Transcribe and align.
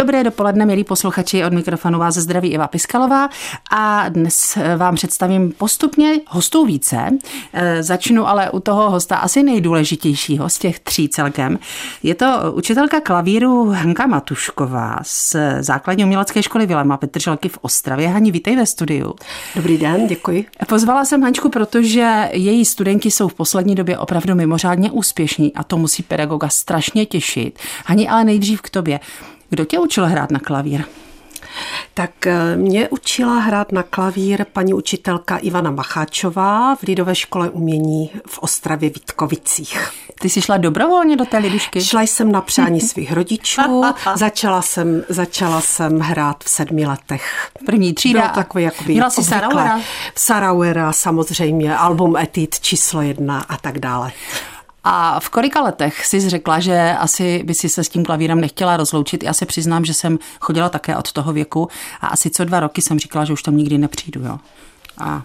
Dobré 0.00 0.24
dopoledne, 0.24 0.66
milí 0.66 0.84
posluchači, 0.84 1.44
od 1.44 1.52
mikrofonu 1.52 1.98
vás 1.98 2.14
zdraví 2.14 2.48
Iva 2.48 2.66
Piskalová 2.66 3.28
a 3.70 4.08
dnes 4.08 4.58
vám 4.76 4.94
představím 4.94 5.52
postupně 5.52 6.20
hostů 6.28 6.64
více. 6.64 7.10
E, 7.52 7.82
začnu 7.82 8.28
ale 8.28 8.50
u 8.50 8.60
toho 8.60 8.90
hosta 8.90 9.16
asi 9.16 9.42
nejdůležitějšího 9.42 10.48
z 10.48 10.58
těch 10.58 10.80
tří 10.80 11.08
celkem. 11.08 11.58
Je 12.02 12.14
to 12.14 12.52
učitelka 12.54 13.00
klavíru 13.00 13.70
Hanka 13.70 14.06
Matušková 14.06 14.98
z 15.02 15.36
základní 15.60 16.04
umělecké 16.04 16.42
školy 16.42 16.66
Vilema 16.66 16.96
Petrželky 16.96 17.48
v 17.48 17.58
Ostravě. 17.60 18.08
Hani, 18.08 18.30
vítej 18.30 18.56
ve 18.56 18.66
studiu. 18.66 19.14
Dobrý 19.56 19.78
den, 19.78 20.06
děkuji. 20.06 20.46
Pozvala 20.68 21.04
jsem 21.04 21.22
Hančku, 21.22 21.48
protože 21.48 22.28
její 22.32 22.64
studenti 22.64 23.10
jsou 23.10 23.28
v 23.28 23.34
poslední 23.34 23.74
době 23.74 23.98
opravdu 23.98 24.34
mimořádně 24.34 24.90
úspěšní 24.90 25.54
a 25.54 25.64
to 25.64 25.76
musí 25.76 26.02
pedagoga 26.02 26.48
strašně 26.48 27.06
těšit. 27.06 27.58
Hani, 27.84 28.08
ale 28.08 28.24
nejdřív 28.24 28.62
k 28.62 28.70
tobě. 28.70 29.00
Kdo 29.50 29.64
tě 29.64 29.78
učil 29.78 30.06
hrát 30.06 30.30
na 30.30 30.38
klavír? 30.38 30.84
Tak 31.94 32.26
eh, 32.26 32.56
mě 32.56 32.88
učila 32.88 33.38
hrát 33.38 33.72
na 33.72 33.82
klavír 33.82 34.46
paní 34.52 34.74
učitelka 34.74 35.36
Ivana 35.36 35.70
Macháčová 35.70 36.74
v 36.74 36.82
Lidové 36.82 37.14
škole 37.14 37.50
umění 37.50 38.10
v 38.26 38.38
Ostravě 38.38 38.90
Vítkovicích. 38.90 39.90
Ty 40.20 40.30
jsi 40.30 40.42
šla 40.42 40.56
dobrovolně 40.56 41.16
do 41.16 41.24
té 41.24 41.38
lidušky? 41.38 41.80
Šla 41.80 42.02
jsem 42.02 42.32
na 42.32 42.40
přání 42.40 42.80
svých 42.90 43.12
rodičů, 43.12 43.82
začala 44.14 44.62
jsem, 44.62 45.04
začala 45.08 45.60
jsem 45.60 45.98
hrát 45.98 46.44
v 46.44 46.50
sedmi 46.50 46.86
letech. 46.86 47.50
První 47.66 47.94
třída. 47.94 48.20
Bylo 48.20 48.32
takový 48.34 48.64
jakoby 48.64 48.92
Měla 48.92 49.10
jsi 49.10 49.24
Sarauera? 49.24 49.80
Sarauera 50.14 50.92
samozřejmě, 50.92 51.76
album 51.76 52.16
Etit 52.16 52.60
číslo 52.60 53.02
jedna 53.02 53.44
a 53.48 53.56
tak 53.56 53.78
dále. 53.78 54.12
A 54.84 55.20
v 55.20 55.28
kolika 55.28 55.62
letech 55.62 56.06
jsi 56.06 56.28
řekla, 56.28 56.60
že 56.60 56.94
asi 56.98 57.42
by 57.42 57.54
si 57.54 57.68
se 57.68 57.84
s 57.84 57.88
tím 57.88 58.04
klavírem 58.04 58.40
nechtěla 58.40 58.76
rozloučit? 58.76 59.22
Já 59.22 59.34
se 59.34 59.46
přiznám, 59.46 59.84
že 59.84 59.94
jsem 59.94 60.18
chodila 60.40 60.68
také 60.68 60.96
od 60.96 61.12
toho 61.12 61.32
věku 61.32 61.68
a 62.00 62.06
asi 62.06 62.30
co 62.30 62.44
dva 62.44 62.60
roky 62.60 62.82
jsem 62.82 62.98
říkala, 62.98 63.24
že 63.24 63.32
už 63.32 63.42
tam 63.42 63.56
nikdy 63.56 63.78
nepřijdu. 63.78 64.24
Jo. 64.24 64.38
A 64.98 65.22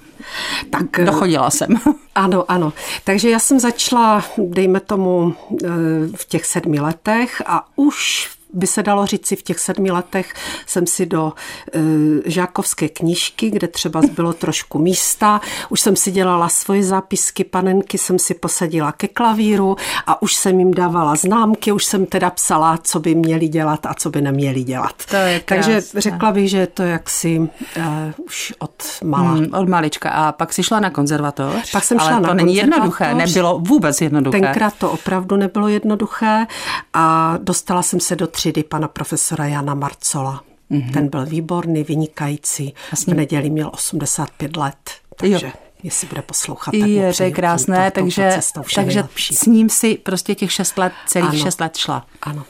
tak 0.69 1.05
dochodila 1.05 1.49
jsem. 1.49 1.67
Ano, 2.17 2.51
ano. 2.51 2.73
Takže 3.03 3.29
já 3.29 3.39
jsem 3.39 3.59
začala, 3.59 4.23
dejme 4.37 4.79
tomu, 4.79 5.35
eh, 5.63 5.67
v 6.15 6.25
těch 6.27 6.45
sedmi 6.45 6.79
letech 6.79 7.41
a 7.45 7.65
už 7.75 8.29
by 8.53 8.67
se 8.67 8.83
dalo 8.83 9.05
říct 9.05 9.27
si 9.27 9.35
v 9.35 9.43
těch 9.43 9.59
sedmi 9.59 9.91
letech 9.91 10.33
jsem 10.65 10.87
si 10.87 11.05
do 11.05 11.33
e, 11.73 11.79
žákovské 12.25 12.89
knížky, 12.89 13.49
kde 13.49 13.67
třeba 13.67 14.01
bylo 14.15 14.33
trošku 14.33 14.79
místa, 14.79 15.41
už 15.69 15.79
jsem 15.79 15.95
si 15.95 16.11
dělala 16.11 16.49
svoje 16.49 16.83
zápisky, 16.83 17.43
panenky 17.43 17.97
jsem 17.97 18.19
si 18.19 18.33
posadila 18.33 18.91
ke 18.91 19.07
klavíru 19.07 19.75
a 20.07 20.21
už 20.21 20.35
jsem 20.35 20.59
jim 20.59 20.73
dávala 20.73 21.15
známky, 21.15 21.71
už 21.71 21.85
jsem 21.85 22.05
teda 22.05 22.29
psala, 22.29 22.77
co 22.77 22.99
by 22.99 23.15
měli 23.15 23.47
dělat 23.47 23.85
a 23.85 23.93
co 23.93 24.09
by 24.09 24.21
neměli 24.21 24.63
dělat. 24.63 24.93
To 25.09 25.15
je 25.15 25.39
Takže 25.45 25.81
řekla 25.97 26.31
bych, 26.31 26.49
že 26.49 26.57
je 26.57 26.67
to 26.67 26.83
jaksi 26.83 27.49
e, 27.77 28.13
už 28.25 28.53
od 28.59 28.83
mala. 29.03 29.31
Hmm, 29.31 29.47
od 29.53 29.69
malička. 29.69 30.09
A 30.09 30.31
pak 30.31 30.53
si 30.53 30.63
šla 30.63 30.79
na 30.79 30.89
konzervatoř? 30.89 31.71
Pak 31.71 31.83
jsem 31.83 31.99
šla 31.99 32.07
ale 32.07 32.21
na 32.21 32.29
to 32.29 32.33
není 32.33 32.55
jednoduché, 32.55 33.13
nebylo 33.13 33.59
vůbec 33.59 34.01
jednoduché. 34.01 34.39
Tenkrát 34.39 34.73
to 34.73 34.91
opravdu 34.91 35.35
nebylo 35.35 35.67
jednoduché 35.67 36.47
a 36.93 37.37
dostala 37.41 37.81
jsem 37.83 37.99
se 37.99 38.15
do 38.15 38.27
třídy 38.35 38.63
pana 38.63 38.87
profesora 38.87 39.45
Jana 39.45 39.73
Marcola. 39.73 40.43
Mm-hmm. 40.71 40.93
Ten 40.93 41.09
byl 41.09 41.25
výborný, 41.25 41.83
vynikající. 41.83 42.73
Jasně. 42.91 43.13
V 43.13 43.17
neděli 43.17 43.49
měl 43.49 43.71
85 43.73 44.57
let, 44.57 44.91
takže... 45.15 45.45
Jo 45.45 45.51
jestli 45.83 46.07
bude 46.07 46.21
poslouchat. 46.21 46.71
Tak 46.71 46.89
je, 46.89 47.13
to 47.13 47.23
je 47.23 47.31
krásné, 47.31 47.91
to, 47.91 48.01
takže, 48.01 48.39
takže 48.75 49.03
s 49.17 49.45
ním 49.45 49.69
si 49.69 49.95
prostě 49.95 50.35
těch 50.35 50.51
šest 50.51 50.77
let, 50.77 50.93
celých 51.07 51.29
ano. 51.29 51.39
šest 51.39 51.61
let 51.61 51.77
šla. 51.77 52.05
Ano. 52.21 52.43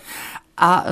A 0.57 0.85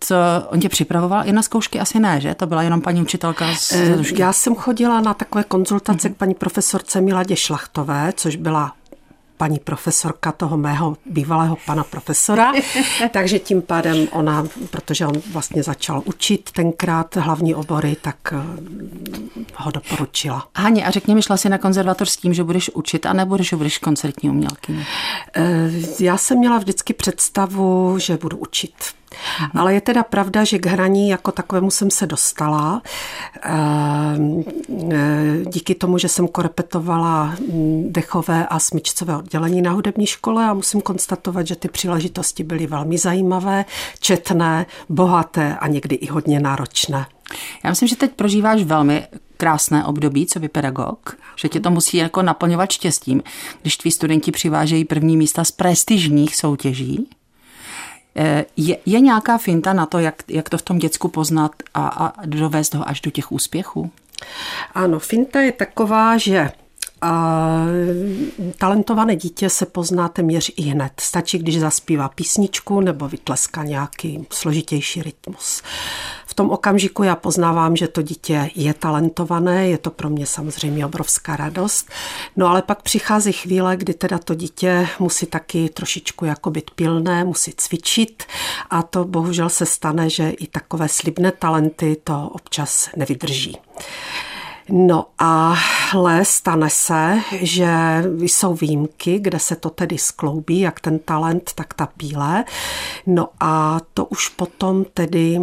co, 0.00 0.16
on 0.48 0.60
tě 0.60 0.68
připravoval 0.68 1.28
i 1.28 1.32
na 1.32 1.42
zkoušky? 1.42 1.80
Asi 1.80 2.00
ne, 2.00 2.20
že? 2.20 2.34
To 2.34 2.46
byla 2.46 2.62
jenom 2.62 2.80
paní 2.80 3.02
učitelka 3.02 3.54
z 3.54 3.72
eh, 3.72 3.98
Já 4.16 4.32
jsem 4.32 4.54
chodila 4.54 5.00
na 5.00 5.14
takové 5.14 5.44
konzultace 5.44 6.08
mm-hmm. 6.08 6.14
k 6.14 6.16
paní 6.16 6.34
profesorce 6.34 7.00
Miladě 7.00 7.36
Šlachtové, 7.36 8.12
což 8.16 8.36
byla 8.36 8.72
paní 9.36 9.58
profesorka 9.58 10.32
toho 10.32 10.56
mého 10.56 10.96
bývalého 11.06 11.56
pana 11.66 11.84
profesora. 11.84 12.52
Takže 13.10 13.38
tím 13.38 13.62
pádem 13.62 14.08
ona, 14.12 14.46
protože 14.70 15.06
on 15.06 15.14
vlastně 15.32 15.62
začal 15.62 16.02
učit 16.04 16.50
tenkrát 16.50 17.16
hlavní 17.16 17.54
obory, 17.54 17.96
tak 18.02 18.16
eh, 18.32 18.42
ho 19.54 19.70
doporučila. 19.70 20.48
Hani, 20.56 20.84
a 20.84 20.90
řekni 20.90 21.14
mi, 21.14 21.22
šla 21.22 21.36
si 21.36 21.48
na 21.48 21.58
konzervatoř 21.58 22.10
s 22.10 22.16
tím, 22.16 22.34
že 22.34 22.44
budeš 22.44 22.70
učit, 22.70 23.06
a 23.06 23.12
nebo 23.12 23.42
že 23.42 23.56
budeš 23.56 23.78
koncertní 23.78 24.30
umělkyně? 24.30 24.86
Eh, 25.36 25.70
já 26.00 26.16
jsem 26.16 26.38
měla 26.38 26.58
vždycky 26.58 26.92
představu, 26.92 27.98
že 27.98 28.16
budu 28.16 28.36
učit. 28.36 28.74
Ale 29.54 29.74
je 29.74 29.80
teda 29.80 30.02
pravda, 30.02 30.44
že 30.44 30.58
k 30.58 30.66
hraní 30.66 31.08
jako 31.08 31.32
takovému 31.32 31.70
jsem 31.70 31.90
se 31.90 32.06
dostala. 32.06 32.82
Ehm, 33.42 34.44
e, 34.92 35.44
díky 35.46 35.74
tomu, 35.74 35.98
že 35.98 36.08
jsem 36.08 36.28
korepetovala 36.28 37.24
mm, 37.24 37.92
dechové 37.92 38.46
a 38.46 38.58
smyčcové 38.58 39.16
oddělení 39.16 39.62
na 39.62 39.70
hudební 39.70 40.06
škole 40.06 40.44
a 40.44 40.54
musím 40.54 40.80
konstatovat, 40.80 41.46
že 41.46 41.56
ty 41.56 41.68
příležitosti 41.68 42.44
byly 42.44 42.66
velmi 42.66 42.98
zajímavé, 42.98 43.64
četné, 44.00 44.66
bohaté 44.88 45.56
a 45.56 45.68
někdy 45.68 45.96
i 45.96 46.06
hodně 46.06 46.40
náročné. 46.40 47.06
Já 47.64 47.70
myslím, 47.70 47.88
že 47.88 47.96
teď 47.96 48.12
prožíváš 48.12 48.62
velmi 48.62 49.06
krásné 49.36 49.84
období, 49.84 50.26
co 50.26 50.40
by 50.40 50.48
pedagog, 50.48 51.16
že 51.36 51.48
tě 51.48 51.60
to 51.60 51.70
musí 51.70 51.96
jako 51.96 52.22
naplňovat 52.22 52.72
štěstím, 52.72 53.22
když 53.62 53.76
tví 53.76 53.90
studenti 53.90 54.32
přivážejí 54.32 54.84
první 54.84 55.16
místa 55.16 55.44
z 55.44 55.50
prestižních 55.50 56.36
soutěží, 56.36 57.08
Eh, 57.08 57.21
je, 58.56 58.78
je 58.86 59.00
nějaká 59.00 59.38
finta 59.38 59.72
na 59.72 59.86
to, 59.86 59.98
jak, 59.98 60.22
jak 60.28 60.48
to 60.48 60.58
v 60.58 60.62
tom 60.62 60.78
děcku 60.78 61.08
poznat 61.08 61.52
a, 61.74 61.86
a 61.86 62.26
dovést 62.26 62.74
ho 62.74 62.88
až 62.88 63.00
do 63.00 63.10
těch 63.10 63.32
úspěchů? 63.32 63.90
Ano, 64.74 64.98
finta 64.98 65.40
je 65.40 65.52
taková, 65.52 66.16
že 66.18 66.50
a 67.02 67.66
talentované 68.58 69.16
dítě 69.16 69.50
se 69.50 69.66
pozná 69.66 70.08
téměř 70.08 70.52
i 70.56 70.62
hned. 70.62 70.92
Stačí, 71.00 71.38
když 71.38 71.60
zaspívá 71.60 72.08
písničku 72.08 72.80
nebo 72.80 73.08
vytleska 73.08 73.64
nějaký 73.64 74.26
složitější 74.32 75.02
rytmus. 75.02 75.62
V 76.32 76.34
tom 76.34 76.50
okamžiku 76.50 77.02
já 77.02 77.16
poznávám, 77.16 77.76
že 77.76 77.88
to 77.88 78.02
dítě 78.02 78.50
je 78.54 78.74
talentované, 78.74 79.68
je 79.68 79.78
to 79.78 79.90
pro 79.90 80.10
mě 80.10 80.26
samozřejmě 80.26 80.86
obrovská 80.86 81.36
radost. 81.36 81.90
No 82.36 82.48
ale 82.48 82.62
pak 82.62 82.82
přichází 82.82 83.32
chvíle, 83.32 83.76
kdy 83.76 83.94
teda 83.94 84.18
to 84.18 84.34
dítě 84.34 84.88
musí 84.98 85.26
taky 85.26 85.68
trošičku 85.68 86.24
jako 86.24 86.50
být 86.50 86.70
pilné, 86.70 87.24
musí 87.24 87.52
cvičit 87.56 88.24
a 88.70 88.82
to 88.82 89.04
bohužel 89.04 89.48
se 89.48 89.66
stane, 89.66 90.10
že 90.10 90.30
i 90.30 90.46
takové 90.46 90.88
slibné 90.88 91.32
talenty 91.32 91.96
to 92.04 92.30
občas 92.32 92.88
nevydrží. 92.96 93.58
No 94.68 95.06
a 95.18 95.54
hle, 95.90 96.24
stane 96.24 96.70
se, 96.70 97.18
že 97.32 97.68
jsou 98.20 98.54
výjimky, 98.54 99.18
kde 99.18 99.38
se 99.38 99.56
to 99.56 99.70
tedy 99.70 99.98
skloubí, 99.98 100.60
jak 100.60 100.80
ten 100.80 100.98
talent, 100.98 101.50
tak 101.54 101.74
ta 101.74 101.86
píle. 101.86 102.44
No 103.06 103.28
a 103.40 103.80
to 103.94 104.04
už 104.04 104.28
potom 104.28 104.84
tedy 104.94 105.38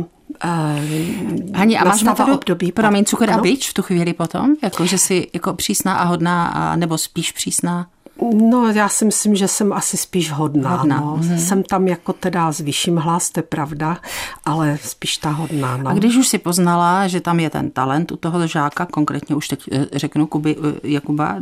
Uh, 0.45 1.39
Hani, 1.55 1.77
a 1.77 1.85
máš 1.85 2.03
metodu, 2.03 2.33
období, 2.33 2.71
promiň, 2.71 3.05
cukr 3.05 3.29
a 3.29 3.37
bič 3.37 3.69
v 3.69 3.73
tu 3.73 3.81
chvíli 3.81 4.13
potom? 4.13 4.55
Jako, 4.63 4.85
že 4.85 4.97
jsi 4.97 5.27
jako 5.33 5.53
přísná 5.53 5.93
a 5.93 6.03
hodná, 6.03 6.47
a, 6.47 6.75
nebo 6.75 6.97
spíš 6.97 7.31
přísná? 7.31 7.87
No, 8.33 8.67
já 8.67 8.89
si 8.89 9.05
myslím, 9.05 9.35
že 9.35 9.47
jsem 9.47 9.73
asi 9.73 9.97
spíš 9.97 10.31
hodná. 10.31 10.75
hodná. 10.75 10.99
No. 10.99 11.17
Mm. 11.17 11.39
Jsem 11.39 11.63
tam 11.63 11.87
jako 11.87 12.13
teda 12.13 12.51
s 12.51 12.59
vyšším 12.59 12.97
hlas, 12.97 13.29
to 13.29 13.39
je 13.39 13.43
pravda, 13.43 13.97
ale 14.45 14.79
spíš 14.83 15.17
ta 15.17 15.29
hodná. 15.29 15.77
No. 15.77 15.89
A 15.89 15.93
když 15.93 16.15
už 16.15 16.27
si 16.27 16.37
poznala, 16.37 17.07
že 17.07 17.21
tam 17.21 17.39
je 17.39 17.49
ten 17.49 17.71
talent 17.71 18.11
u 18.11 18.15
toho 18.15 18.47
žáka, 18.47 18.85
konkrétně 18.85 19.35
už 19.35 19.47
teď 19.47 19.63
eh, 19.71 19.85
řeknu 19.93 20.27
Kuby, 20.27 20.55
eh, 20.59 20.87
Jakuba 20.87 21.35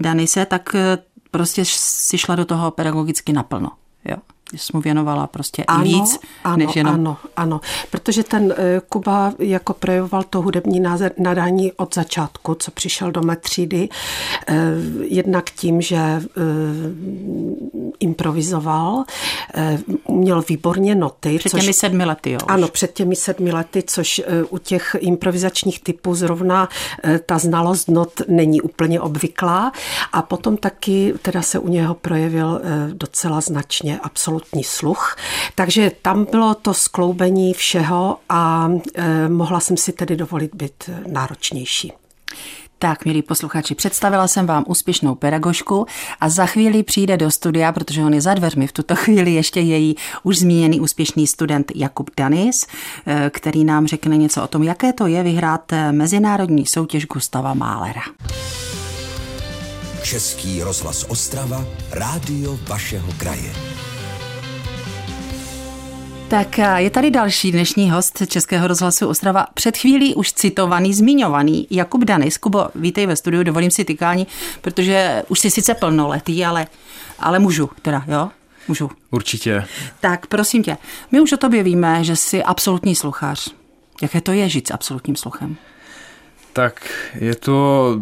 Danise, 0.00 0.46
tak 0.46 0.74
eh, 0.74 0.98
prostě 1.30 1.62
si 1.66 2.18
šla 2.18 2.34
do 2.34 2.44
toho 2.44 2.70
pedagogicky 2.70 3.32
naplno. 3.32 3.70
Jo 4.04 4.16
jsi 4.54 4.72
mu 4.74 4.80
věnovala 4.80 5.26
prostě 5.26 5.64
ano, 5.64 5.84
i 5.84 5.88
víc, 5.88 6.18
ano, 6.44 6.56
než 6.56 6.76
jenom... 6.76 6.94
Ano, 6.94 7.16
ano, 7.36 7.60
protože 7.90 8.24
ten 8.24 8.54
eh, 8.56 8.80
Kuba 8.88 9.32
jako 9.38 9.72
projevoval 9.74 10.22
to 10.22 10.42
hudební 10.42 10.82
nadání 11.18 11.72
od 11.72 11.94
začátku, 11.94 12.54
co 12.54 12.70
přišel 12.70 13.12
do 13.12 13.22
mé 13.22 13.36
třídy, 13.36 13.88
eh, 14.46 14.54
jednak 15.02 15.50
tím, 15.50 15.80
že 15.80 15.96
eh, 15.96 16.20
improvizoval, 18.00 19.04
měl 20.08 20.42
výborně 20.48 20.94
noty. 20.94 21.38
Před 21.38 21.50
těmi 21.50 21.62
což, 21.62 21.76
sedmi 21.76 22.04
lety, 22.04 22.30
jo? 22.30 22.38
Ano, 22.48 22.68
před 22.68 22.92
těmi 22.92 23.16
sedmi 23.16 23.52
lety, 23.52 23.82
což 23.86 24.22
u 24.50 24.58
těch 24.58 24.96
improvizačních 24.98 25.80
typů 25.80 26.14
zrovna 26.14 26.68
ta 27.26 27.38
znalost 27.38 27.88
not 27.88 28.20
není 28.28 28.60
úplně 28.60 29.00
obvyklá 29.00 29.72
a 30.12 30.22
potom 30.22 30.56
taky 30.56 31.14
teda 31.22 31.42
se 31.42 31.58
u 31.58 31.68
něho 31.68 31.94
projevil 31.94 32.60
docela 32.92 33.40
značně 33.40 34.00
absolutně 34.02 34.35
absolutní 34.36 34.64
sluch. 34.64 35.16
Takže 35.54 35.92
tam 36.02 36.26
bylo 36.30 36.54
to 36.54 36.74
skloubení 36.74 37.54
všeho 37.54 38.18
a 38.28 38.70
e, 38.94 39.28
mohla 39.28 39.60
jsem 39.60 39.76
si 39.76 39.92
tedy 39.92 40.16
dovolit 40.16 40.54
být 40.54 40.90
náročnější. 41.06 41.92
Tak, 42.78 43.04
milí 43.04 43.22
posluchači, 43.22 43.74
představila 43.74 44.28
jsem 44.28 44.46
vám 44.46 44.64
úspěšnou 44.66 45.14
pedagožku 45.14 45.86
a 46.20 46.28
za 46.28 46.46
chvíli 46.46 46.82
přijde 46.82 47.16
do 47.16 47.30
studia, 47.30 47.72
protože 47.72 48.02
on 48.02 48.14
je 48.14 48.20
za 48.20 48.34
dveřmi 48.34 48.66
v 48.66 48.72
tuto 48.72 48.96
chvíli 48.96 49.34
ještě 49.34 49.60
její 49.60 49.96
už 50.22 50.38
zmíněný 50.38 50.80
úspěšný 50.80 51.26
student 51.26 51.72
Jakub 51.74 52.10
Danis, 52.16 52.66
eh, 53.06 53.30
který 53.30 53.64
nám 53.64 53.86
řekne 53.86 54.16
něco 54.16 54.42
o 54.42 54.46
tom, 54.46 54.62
jaké 54.62 54.92
to 54.92 55.06
je 55.06 55.22
vyhrát 55.22 55.72
eh, 55.72 55.92
mezinárodní 55.92 56.66
soutěž 56.66 57.06
Gustava 57.06 57.54
Málera. 57.54 58.02
Český 60.06 60.62
rozhlas 60.62 61.04
Ostrava, 61.08 61.64
rádio 61.90 62.58
vašeho 62.68 63.12
kraje. 63.18 63.75
Tak 66.28 66.58
je 66.76 66.90
tady 66.90 67.10
další 67.10 67.52
dnešní 67.52 67.90
host 67.90 68.22
Českého 68.26 68.66
rozhlasu 68.68 69.08
Ostrava. 69.08 69.46
Před 69.54 69.76
chvílí 69.76 70.14
už 70.14 70.32
citovaný, 70.32 70.94
zmiňovaný 70.94 71.66
Jakub 71.70 72.04
Danis. 72.04 72.38
Kubo, 72.38 72.68
vítej 72.74 73.06
ve 73.06 73.16
studiu, 73.16 73.42
dovolím 73.42 73.70
si 73.70 73.84
tykání, 73.84 74.26
protože 74.60 75.22
už 75.28 75.38
jsi 75.38 75.50
sice 75.50 75.74
plnoletý, 75.74 76.44
ale, 76.44 76.66
ale 77.18 77.38
můžu 77.38 77.70
teda, 77.82 78.04
jo? 78.06 78.28
Můžu. 78.68 78.90
Určitě. 79.10 79.64
Tak 80.00 80.26
prosím 80.26 80.62
tě, 80.62 80.76
my 81.12 81.20
už 81.20 81.32
o 81.32 81.36
tobě 81.36 81.62
víme, 81.62 82.04
že 82.04 82.16
jsi 82.16 82.42
absolutní 82.42 82.94
sluchař. 82.94 83.54
Jaké 84.02 84.20
to 84.20 84.32
je 84.32 84.48
žít 84.48 84.68
s 84.68 84.70
absolutním 84.70 85.16
sluchem? 85.16 85.56
Tak 86.52 86.90
je 87.14 87.34
to 87.34 88.00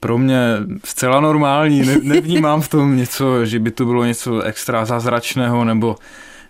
pro 0.00 0.18
mě 0.18 0.40
zcela 0.84 1.20
normální. 1.20 1.80
Ne, 1.80 1.96
nevnímám 2.02 2.60
v 2.60 2.68
tom 2.68 2.96
něco, 2.96 3.46
že 3.46 3.58
by 3.58 3.70
to 3.70 3.84
bylo 3.84 4.04
něco 4.04 4.40
extra 4.40 4.84
zázračného 4.84 5.64
nebo 5.64 5.96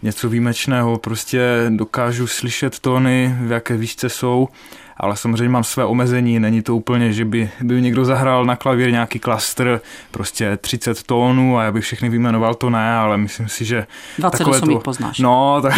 něco 0.02 0.28
výjimečného. 0.28 0.98
Prostě 0.98 1.66
dokážu 1.69 2.26
slyšet 2.26 2.78
tóny, 2.78 3.37
v 3.40 3.50
jaké 3.50 3.76
výšce 3.76 4.08
jsou 4.08 4.48
ale 4.96 5.16
samozřejmě 5.16 5.48
mám 5.48 5.64
své 5.64 5.84
omezení, 5.84 6.40
není 6.40 6.62
to 6.62 6.76
úplně, 6.76 7.12
že 7.12 7.25
by, 7.25 7.50
by 7.62 7.82
někdo 7.82 8.04
zahrál 8.04 8.44
na 8.44 8.56
klavír 8.56 8.90
nějaký 8.90 9.19
klastr, 9.19 9.81
prostě 10.10 10.56
30 10.56 11.02
tónů 11.02 11.58
a 11.58 11.64
já 11.64 11.72
bych 11.72 11.84
všechny 11.84 12.08
vyjmenoval, 12.08 12.54
to 12.54 12.70
ne, 12.70 12.94
ale 12.94 13.16
myslím 13.16 13.48
si, 13.48 13.64
že 13.64 13.87
28 14.19 14.69
to, 14.69 14.78
poznáš. 14.78 15.19
No, 15.19 15.60
tak... 15.62 15.75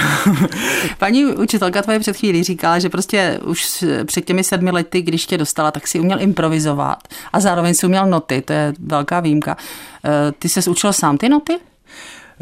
Paní 0.99 1.25
učitelka 1.25 1.83
tvoje 1.83 1.99
před 2.01 2.17
chvílí 2.17 2.43
říkala, 2.43 2.79
že 2.79 2.89
prostě 2.89 3.41
už 3.45 3.85
před 4.05 4.25
těmi 4.25 4.45
sedmi 4.45 4.71
lety, 4.71 5.03
když 5.03 5.27
tě 5.27 5.39
dostala, 5.39 5.71
tak 5.71 5.87
si 5.87 6.01
uměl 6.01 6.23
improvizovat 6.23 7.09
a 7.33 7.41
zároveň 7.41 7.75
si 7.75 7.87
uměl 7.87 8.07
noty, 8.07 8.43
to 8.43 8.53
je 8.53 8.75
velká 8.79 9.21
výjimka. 9.21 9.57
Eh, 10.05 10.33
ty 10.39 10.49
se 10.49 10.71
učil 10.71 10.93
sám 10.93 11.19
ty 11.19 11.29
noty? 11.29 11.59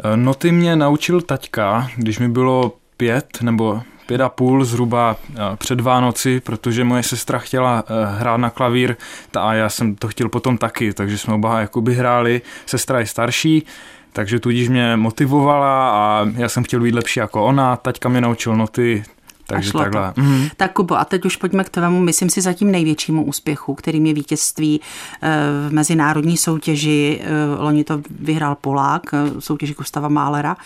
Eh, 0.03 0.17
noty 0.17 0.51
mě 0.51 0.75
naučil 0.75 1.21
taťka, 1.21 1.89
když 1.95 2.19
mi 2.19 2.29
bylo 2.29 2.73
pět 2.97 3.27
nebo 3.41 3.81
pět 4.05 4.21
a 4.21 4.29
půl 4.29 4.65
zhruba 4.65 5.15
eh, 5.29 5.35
před 5.55 5.81
Vánoci, 5.81 6.39
protože 6.39 6.83
moje 6.83 7.03
sestra 7.03 7.39
chtěla 7.39 7.83
eh, 7.87 8.19
hrát 8.19 8.37
na 8.37 8.49
klavír 8.49 8.95
a 9.39 9.53
já 9.53 9.69
jsem 9.69 9.95
to 9.95 10.07
chtěl 10.07 10.29
potom 10.29 10.57
taky, 10.57 10.93
takže 10.93 11.17
jsme 11.17 11.33
oba 11.33 11.59
jakoby 11.59 11.93
hráli. 11.93 12.41
Sestra 12.65 12.99
je 12.99 13.05
starší, 13.05 13.65
takže 14.13 14.39
tudíž 14.39 14.69
mě 14.69 14.95
motivovala 14.95 15.91
a 15.91 16.25
já 16.35 16.49
jsem 16.49 16.63
chtěl 16.63 16.79
být 16.79 16.95
lepší 16.95 17.19
jako 17.19 17.45
ona. 17.45 17.75
Taťka 17.75 18.09
mě 18.09 18.21
naučil 18.21 18.55
noty, 18.55 19.03
takže 19.47 19.71
a 19.75 19.77
takhle. 19.77 20.13
To. 20.13 20.21
Mm. 20.21 20.47
Tak 20.57 20.73
Kubo, 20.73 20.95
a 20.95 21.05
teď 21.05 21.25
už 21.25 21.35
pojďme 21.35 21.63
k 21.63 21.69
tvému, 21.69 21.99
myslím 21.99 22.29
si, 22.29 22.41
zatím 22.41 22.71
největšímu 22.71 23.25
úspěchu, 23.25 23.75
kterým 23.75 24.05
je 24.05 24.13
vítězství 24.13 24.81
eh, 25.21 25.29
v 25.69 25.73
mezinárodní 25.73 26.37
soutěži. 26.37 27.21
Eh, 27.23 27.61
loni 27.61 27.83
to 27.83 28.01
vyhrál 28.19 28.55
Polák, 28.55 29.13
eh, 29.13 29.41
soutěži 29.41 29.73
Gustava 29.73 30.07
Málera 30.07 30.57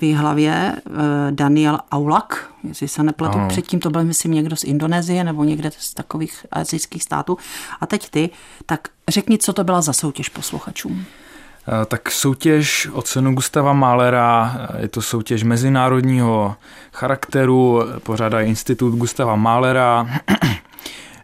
v 0.00 0.14
hlavě 0.14 0.76
Daniel 1.30 1.78
Aulak, 1.90 2.50
jestli 2.64 2.88
se 2.88 3.02
nepletu. 3.02 3.38
Ano. 3.38 3.48
Předtím 3.48 3.80
to 3.80 3.90
byl, 3.90 4.04
myslím, 4.04 4.32
někdo 4.32 4.56
z 4.56 4.64
Indonésie 4.64 5.24
nebo 5.24 5.44
někde 5.44 5.70
z 5.78 5.94
takových 5.94 6.46
azijských 6.52 7.02
států. 7.02 7.38
A 7.80 7.86
teď 7.86 8.10
ty, 8.10 8.30
tak 8.66 8.88
řekni, 9.08 9.38
co 9.38 9.52
to 9.52 9.64
byla 9.64 9.80
za 9.80 9.92
soutěž 9.92 10.28
posluchačům. 10.28 11.04
Eh, 11.68 11.86
tak 11.86 12.10
soutěž 12.10 12.88
o 12.92 13.02
cenu 13.02 13.34
Gustava 13.34 13.72
Málera, 13.72 14.56
eh, 14.56 14.82
je 14.82 14.88
to 14.88 15.02
soutěž 15.02 15.42
mezinárodního 15.42 16.56
charakteru, 16.92 17.82
pořádá 18.02 18.40
Institut 18.40 18.94
Gustava 18.96 19.36
Málera. 19.36 20.06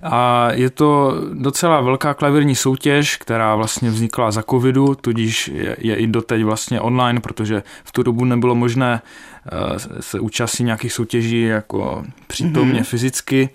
A 0.03 0.49
je 0.53 0.71
to 0.71 1.15
docela 1.33 1.81
velká 1.81 2.15
klavírní 2.15 2.55
soutěž, 2.55 3.17
která 3.17 3.57
vlastně 3.57 3.91
vznikla 3.91 4.31
za 4.31 4.43
covidu, 4.43 4.95
tudíž 4.95 5.49
je, 5.49 5.77
je 5.79 5.97
i 5.97 6.07
doteď 6.07 6.43
vlastně 6.45 6.81
online, 6.81 7.21
protože 7.21 7.63
v 7.85 7.93
tu 7.93 8.03
dobu 8.03 8.25
nebylo 8.25 8.55
možné 8.55 9.03
eh, 9.03 10.03
se 10.03 10.21
účastnit 10.21 10.65
nějakých 10.65 10.93
soutěží 10.93 11.43
jako 11.43 12.05
přítomně 12.27 12.81
mm-hmm. 12.81 12.85
fyzicky. 12.85 13.49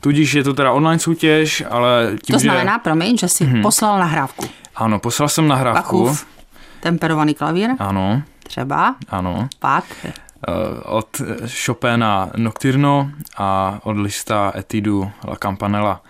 Tudíž 0.00 0.34
je 0.34 0.44
to 0.44 0.54
teda 0.54 0.72
online 0.72 0.98
soutěž, 0.98 1.64
ale 1.70 2.12
tím, 2.22 2.34
To 2.34 2.38
znamená, 2.38 2.72
že... 2.72 2.78
promiň, 2.82 3.18
že 3.18 3.28
jsi 3.28 3.44
mm-hmm. 3.44 3.62
poslal 3.62 3.98
nahrávku. 3.98 4.44
Ano, 4.76 4.98
poslal 4.98 5.28
jsem 5.28 5.48
nahrávku. 5.48 6.04
Bachův, 6.04 6.26
temperovaný 6.80 7.34
klavír? 7.34 7.70
Ano. 7.78 8.22
Třeba? 8.42 8.94
Ano. 9.08 9.48
Pak? 9.58 9.84
Eh, 10.48 10.80
od 10.84 11.22
Chopina 11.64 12.30
Nocturno 12.36 13.10
a 13.36 13.78
od 13.82 13.96
lista 13.96 14.52
Etidu 14.56 15.10
La 15.28 15.36
Campanella. 15.36 16.00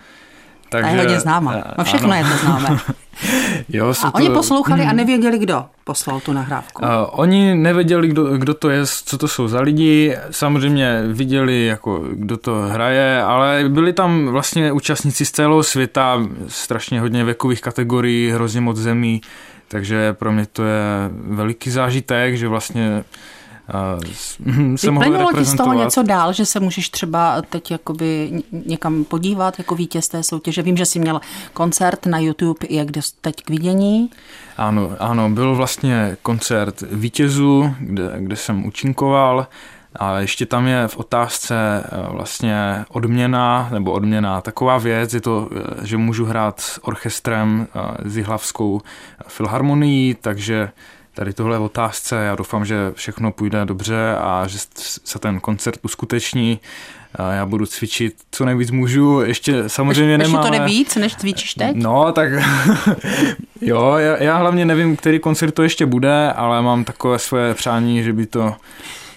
Takže, 0.69 0.89
to 0.89 0.95
je 0.95 1.01
hodně 1.01 1.19
známa. 1.19 1.63
No 1.77 1.83
všechno 1.83 2.11
ano. 2.11 2.17
je 2.17 2.23
to 2.23 2.37
známé. 2.37 2.79
jo, 3.69 3.93
a 4.03 4.11
to... 4.11 4.17
oni 4.17 4.29
poslouchali 4.29 4.81
a 4.81 4.85
mhm. 4.85 4.95
nevěděli, 4.95 5.39
kdo 5.39 5.65
poslal 5.83 6.19
tu 6.19 6.33
nahrávku. 6.33 6.81
Uh, 6.81 6.89
oni 7.11 7.55
nevěděli, 7.55 8.07
kdo, 8.07 8.37
kdo 8.37 8.53
to 8.53 8.69
je, 8.69 8.85
co 8.85 9.17
to 9.17 9.27
jsou 9.27 9.47
za 9.47 9.61
lidi. 9.61 10.17
Samozřejmě 10.31 11.03
viděli, 11.07 11.65
jako, 11.65 12.03
kdo 12.11 12.37
to 12.37 12.55
hraje, 12.55 13.21
ale 13.21 13.63
byli 13.67 13.93
tam 13.93 14.27
vlastně 14.27 14.71
účastníci 14.71 15.25
z 15.25 15.31
celého 15.31 15.63
světa, 15.63 16.21
strašně 16.47 16.99
hodně 16.99 17.23
věkových 17.23 17.61
kategorií, 17.61 18.31
hrozně 18.31 18.61
moc 18.61 18.77
zemí, 18.77 19.21
takže 19.67 20.13
pro 20.13 20.31
mě 20.31 20.45
to 20.45 20.63
je 20.63 21.09
veliký 21.13 21.69
zážitek, 21.69 22.37
že 22.37 22.47
vlastně 22.47 23.03
Se 24.75 24.91
Vyplynulo 24.91 25.33
ti 25.33 25.45
z 25.45 25.55
toho 25.55 25.73
něco 25.73 26.03
dál, 26.03 26.33
že 26.33 26.45
se 26.45 26.59
můžeš 26.59 26.89
třeba 26.89 27.41
teď 27.41 27.71
jakoby 27.71 28.41
někam 28.65 29.03
podívat 29.03 29.59
jako 29.59 29.75
vítěz 29.75 30.07
té 30.07 30.23
soutěže? 30.23 30.61
Vím, 30.61 30.77
že 30.77 30.85
jsi 30.85 30.99
měl 30.99 31.21
koncert 31.53 32.05
na 32.05 32.19
YouTube, 32.19 32.67
jak 32.69 32.87
teď 33.21 33.35
k 33.43 33.49
vidění. 33.49 34.09
Ano, 34.57 34.91
ano, 34.99 35.29
byl 35.29 35.55
vlastně 35.55 36.17
koncert 36.21 36.83
vítězů, 36.91 37.75
kde, 37.79 38.11
kde 38.17 38.35
jsem 38.35 38.65
účinkoval 38.65 39.47
a 39.95 40.19
ještě 40.19 40.45
tam 40.45 40.67
je 40.67 40.87
v 40.87 40.97
otázce 40.97 41.83
eh, 41.85 41.89
vlastně 42.09 42.85
odměna, 42.89 43.69
nebo 43.73 43.91
odměna 43.91 44.41
taková 44.41 44.77
věc, 44.77 45.13
je 45.13 45.21
to, 45.21 45.49
eh, 45.51 45.85
že 45.87 45.97
můžu 45.97 46.25
hrát 46.25 46.59
s 46.59 46.83
orchestrem 46.87 47.67
s 48.05 48.17
Jihlavskou 48.17 48.81
filharmonií, 49.27 50.15
takže 50.21 50.69
tady 51.15 51.33
tohle 51.33 51.59
otázce. 51.59 52.15
Já 52.15 52.35
doufám, 52.35 52.65
že 52.65 52.91
všechno 52.95 53.31
půjde 53.31 53.65
dobře 53.65 54.15
a 54.19 54.47
že 54.47 54.57
se 55.05 55.19
ten 55.19 55.39
koncert 55.39 55.79
uskuteční. 55.83 56.59
Já 57.31 57.45
budu 57.45 57.65
cvičit, 57.65 58.15
co 58.31 58.45
nejvíc 58.45 58.71
můžu. 58.71 59.21
Ještě 59.21 59.69
samozřejmě 59.69 60.17
nemám. 60.17 60.43
Ještě 60.43 60.51
to 60.51 60.57
jde 60.57 60.65
víc, 60.65 60.95
než 60.95 61.15
cvičíš 61.15 61.53
teď? 61.53 61.75
No, 61.75 62.11
tak 62.11 62.29
jo, 63.61 63.93
já, 63.97 64.23
já 64.23 64.37
hlavně 64.37 64.65
nevím, 64.65 64.95
který 64.97 65.19
koncert 65.19 65.51
to 65.51 65.63
ještě 65.63 65.85
bude, 65.85 66.31
ale 66.31 66.61
mám 66.61 66.83
takové 66.83 67.19
své 67.19 67.53
přání, 67.53 68.03
že 68.03 68.13
by 68.13 68.25
to 68.25 68.55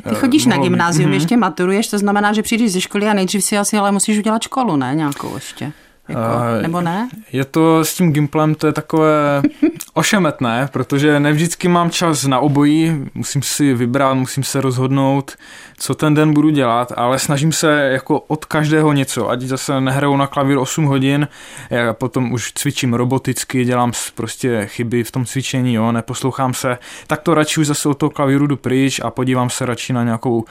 ty 0.08 0.14
chodíš 0.14 0.46
na 0.46 0.56
gymnázium, 0.56 1.10
mm-hmm. 1.10 1.14
ještě 1.14 1.36
maturuješ, 1.36 1.88
to 1.88 1.98
znamená, 1.98 2.32
že 2.32 2.42
přijdeš 2.42 2.72
ze 2.72 2.80
školy 2.80 3.06
a 3.06 3.14
nejdřív 3.14 3.44
si 3.44 3.58
asi 3.58 3.76
ale 3.76 3.92
musíš 3.92 4.18
udělat 4.18 4.42
školu, 4.42 4.76
ne? 4.76 4.94
Nějakou 4.94 5.34
ještě. 5.34 5.72
Jako, 6.08 6.20
uh, 6.20 6.62
nebo 6.62 6.80
ne? 6.80 7.08
Je 7.32 7.44
to 7.44 7.84
s 7.84 7.94
tím 7.94 8.12
Gimplem, 8.12 8.54
to 8.54 8.66
je 8.66 8.72
takové 8.72 9.42
ošemetné, 9.94 10.68
protože 10.72 11.20
nevždycky 11.20 11.68
mám 11.68 11.90
čas 11.90 12.24
na 12.24 12.38
obojí, 12.38 13.06
musím 13.14 13.42
si 13.42 13.74
vybrat, 13.74 14.14
musím 14.14 14.42
se 14.44 14.60
rozhodnout, 14.60 15.36
co 15.78 15.94
ten 15.94 16.14
den 16.14 16.32
budu 16.32 16.50
dělat, 16.50 16.92
ale 16.96 17.18
snažím 17.18 17.52
se 17.52 17.88
jako 17.92 18.20
od 18.20 18.44
každého 18.44 18.92
něco, 18.92 19.30
ať 19.30 19.40
zase 19.40 19.80
nehraju 19.80 20.16
na 20.16 20.26
klavír 20.26 20.58
8 20.58 20.84
hodin, 20.84 21.28
já 21.70 21.92
potom 21.92 22.32
už 22.32 22.52
cvičím 22.52 22.94
roboticky, 22.94 23.64
dělám 23.64 23.92
prostě 24.14 24.66
chyby 24.66 25.04
v 25.04 25.10
tom 25.10 25.24
cvičení, 25.26 25.74
jo, 25.74 25.92
neposlouchám 25.92 26.54
se, 26.54 26.78
tak 27.06 27.22
to 27.22 27.34
radši 27.34 27.60
už 27.60 27.66
zase 27.66 27.88
od 27.88 27.98
toho 27.98 28.10
klavíru 28.10 28.46
jdu 28.46 28.56
pryč 28.56 29.00
a 29.00 29.10
podívám 29.10 29.50
se 29.50 29.66
radši 29.66 29.92
na 29.92 30.04
nějakou 30.04 30.44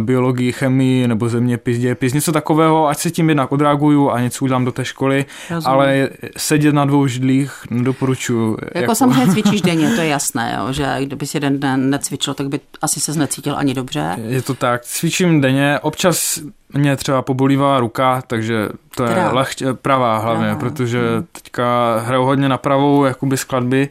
biologii, 0.00 0.52
chemii 0.52 1.08
nebo 1.08 1.28
zeměpis, 1.28 1.78
dějepis, 1.78 2.12
něco 2.12 2.32
takového, 2.32 2.88
ať 2.88 2.98
se 2.98 3.10
tím 3.10 3.28
jednak 3.28 3.52
odreaguju 3.52 4.10
a 4.10 4.20
něco 4.20 4.44
udělám 4.44 4.64
do 4.64 4.72
té 4.72 4.84
školy, 4.84 5.24
Rozumím. 5.50 5.78
ale 5.78 6.08
sedět 6.36 6.74
na 6.74 6.84
dvou 6.84 7.06
židlích 7.06 7.52
nedoporučuju. 7.70 8.56
Jako, 8.62 8.78
jako 8.78 8.94
samozřejmě 8.94 9.26
cvičíš 9.32 9.62
denně, 9.62 9.90
to 9.94 10.00
je 10.00 10.08
jasné, 10.08 10.56
jo, 10.58 10.72
že 10.72 10.96
kdyby 11.00 11.26
si 11.26 11.36
jeden 11.36 11.60
den 11.60 11.90
necvičil, 11.90 12.34
tak 12.34 12.48
by 12.48 12.60
asi 12.82 13.00
se 13.00 13.12
necítil 13.18 13.56
ani 13.56 13.74
dobře. 13.74 14.16
Je 14.28 14.42
to 14.42 14.54
tak 14.54 14.71
tak, 14.72 14.84
cvičím 14.84 15.40
denně, 15.40 15.78
občas 15.82 16.40
mě 16.74 16.96
třeba 16.96 17.22
pobolívá 17.22 17.80
ruka, 17.80 18.22
takže 18.26 18.68
to 18.96 19.04
je 19.04 19.28
lehče, 19.32 19.74
pravá 19.74 20.18
hlavně, 20.18 20.50
Aha. 20.50 20.58
protože 20.58 21.00
hmm. 21.00 21.26
teďka 21.32 21.98
hraju 22.06 22.24
hodně 22.24 22.48
na 22.48 22.58
pravou 22.58 23.04
jakoby 23.04 23.36
skladby, 23.36 23.88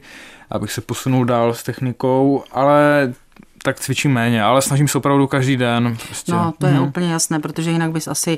abych 0.49 0.71
se 0.71 0.81
posunul 0.81 1.25
dál 1.25 1.53
s 1.53 1.63
technikou, 1.63 2.43
ale 2.51 3.13
tak 3.63 3.79
cvičím 3.79 4.13
méně, 4.13 4.43
ale 4.43 4.61
snažím 4.61 4.87
se 4.87 4.97
opravdu 4.97 5.27
každý 5.27 5.57
den. 5.57 5.97
Prostě. 6.07 6.31
No, 6.31 6.53
to 6.57 6.65
je 6.65 6.73
mm. 6.73 6.83
úplně 6.83 7.11
jasné, 7.11 7.39
protože 7.39 7.71
jinak 7.71 7.91
bys 7.91 8.07
asi 8.07 8.37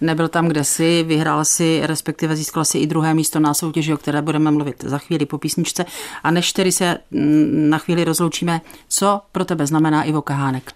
nebyl 0.00 0.28
tam, 0.28 0.48
kde 0.48 0.64
si, 0.64 1.02
vyhrál 1.02 1.44
si, 1.44 1.80
respektive 1.84 2.36
získal 2.36 2.64
si 2.64 2.78
i 2.78 2.86
druhé 2.86 3.14
místo 3.14 3.40
na 3.40 3.54
soutěži, 3.54 3.94
o 3.94 3.96
které 3.96 4.22
budeme 4.22 4.50
mluvit 4.50 4.84
za 4.84 4.98
chvíli 4.98 5.26
po 5.26 5.38
písničce. 5.38 5.84
A 6.22 6.30
než 6.30 6.52
tedy 6.52 6.72
se 6.72 6.98
mm, 7.10 7.70
na 7.70 7.78
chvíli 7.78 8.04
rozloučíme, 8.04 8.60
co 8.88 9.20
pro 9.32 9.44
tebe 9.44 9.66
znamená 9.66 10.02
Ivo 10.02 10.22
Kahánek? 10.22 10.72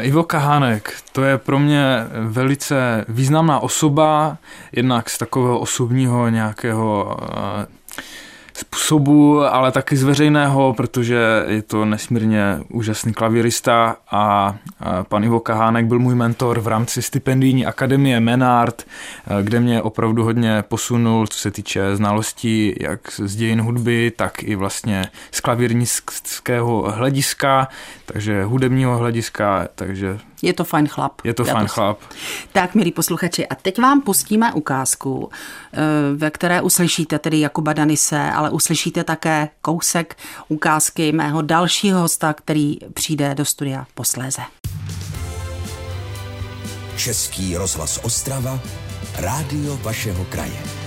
Ivo 0.00 0.24
Kahánek, 0.24 0.94
to 1.12 1.24
je 1.24 1.38
pro 1.38 1.58
mě 1.58 2.06
velice 2.28 3.04
významná 3.08 3.60
osoba, 3.60 4.38
jednak 4.72 5.10
z 5.10 5.18
takového 5.18 5.58
osobního 5.60 6.28
nějakého 6.28 7.16
způsobu, 8.58 9.44
ale 9.44 9.72
taky 9.72 9.96
z 9.96 10.02
veřejného, 10.02 10.74
protože 10.74 11.44
je 11.48 11.62
to 11.62 11.84
nesmírně 11.84 12.58
úžasný 12.68 13.12
klavírista 13.12 13.96
a 14.10 14.54
pan 15.08 15.24
Ivo 15.24 15.40
Kahánek 15.40 15.86
byl 15.86 15.98
můj 15.98 16.14
mentor 16.14 16.60
v 16.60 16.66
rámci 16.66 17.02
stipendijní 17.02 17.66
akademie 17.66 18.20
Menard, 18.20 18.86
kde 19.42 19.60
mě 19.60 19.82
opravdu 19.82 20.24
hodně 20.24 20.64
posunul, 20.68 21.26
co 21.26 21.38
se 21.38 21.50
týče 21.50 21.96
znalostí 21.96 22.74
jak 22.80 23.00
z 23.12 23.36
dějin 23.36 23.60
hudby, 23.60 24.12
tak 24.16 24.42
i 24.42 24.54
vlastně 24.54 25.04
z 25.30 25.40
klavírnického 25.40 26.92
hlediska, 26.96 27.68
takže 28.06 28.44
hudebního 28.44 28.98
hlediska, 28.98 29.68
takže 29.74 30.18
je 30.46 30.52
to 30.52 30.64
fajn 30.64 30.88
chlap. 30.88 31.12
Je 31.24 31.34
to 31.34 31.44
Já 31.46 31.52
fajn 31.52 31.66
to... 31.66 31.72
chlap. 31.72 31.98
Tak, 32.52 32.74
milí 32.74 32.92
posluchači, 32.92 33.46
a 33.46 33.54
teď 33.54 33.78
vám 33.78 34.00
pustíme 34.00 34.52
ukázku, 34.52 35.30
eh, 35.72 35.78
ve 36.14 36.30
které 36.30 36.60
uslyšíte 36.60 37.18
tedy 37.18 37.40
Jakuba 37.40 37.72
Danise, 37.72 38.30
ale 38.30 38.50
uslyšíte 38.50 39.04
také 39.04 39.48
kousek 39.62 40.16
ukázky 40.48 41.12
mého 41.12 41.42
dalšího 41.42 42.00
hosta, 42.00 42.32
který 42.32 42.78
přijde 42.94 43.34
do 43.34 43.44
studia 43.44 43.86
posléze. 43.94 44.42
Český 46.96 47.56
rozhlas 47.56 48.00
Ostrava, 48.02 48.60
rádio 49.18 49.76
vašeho 49.76 50.24
kraje. 50.24 50.85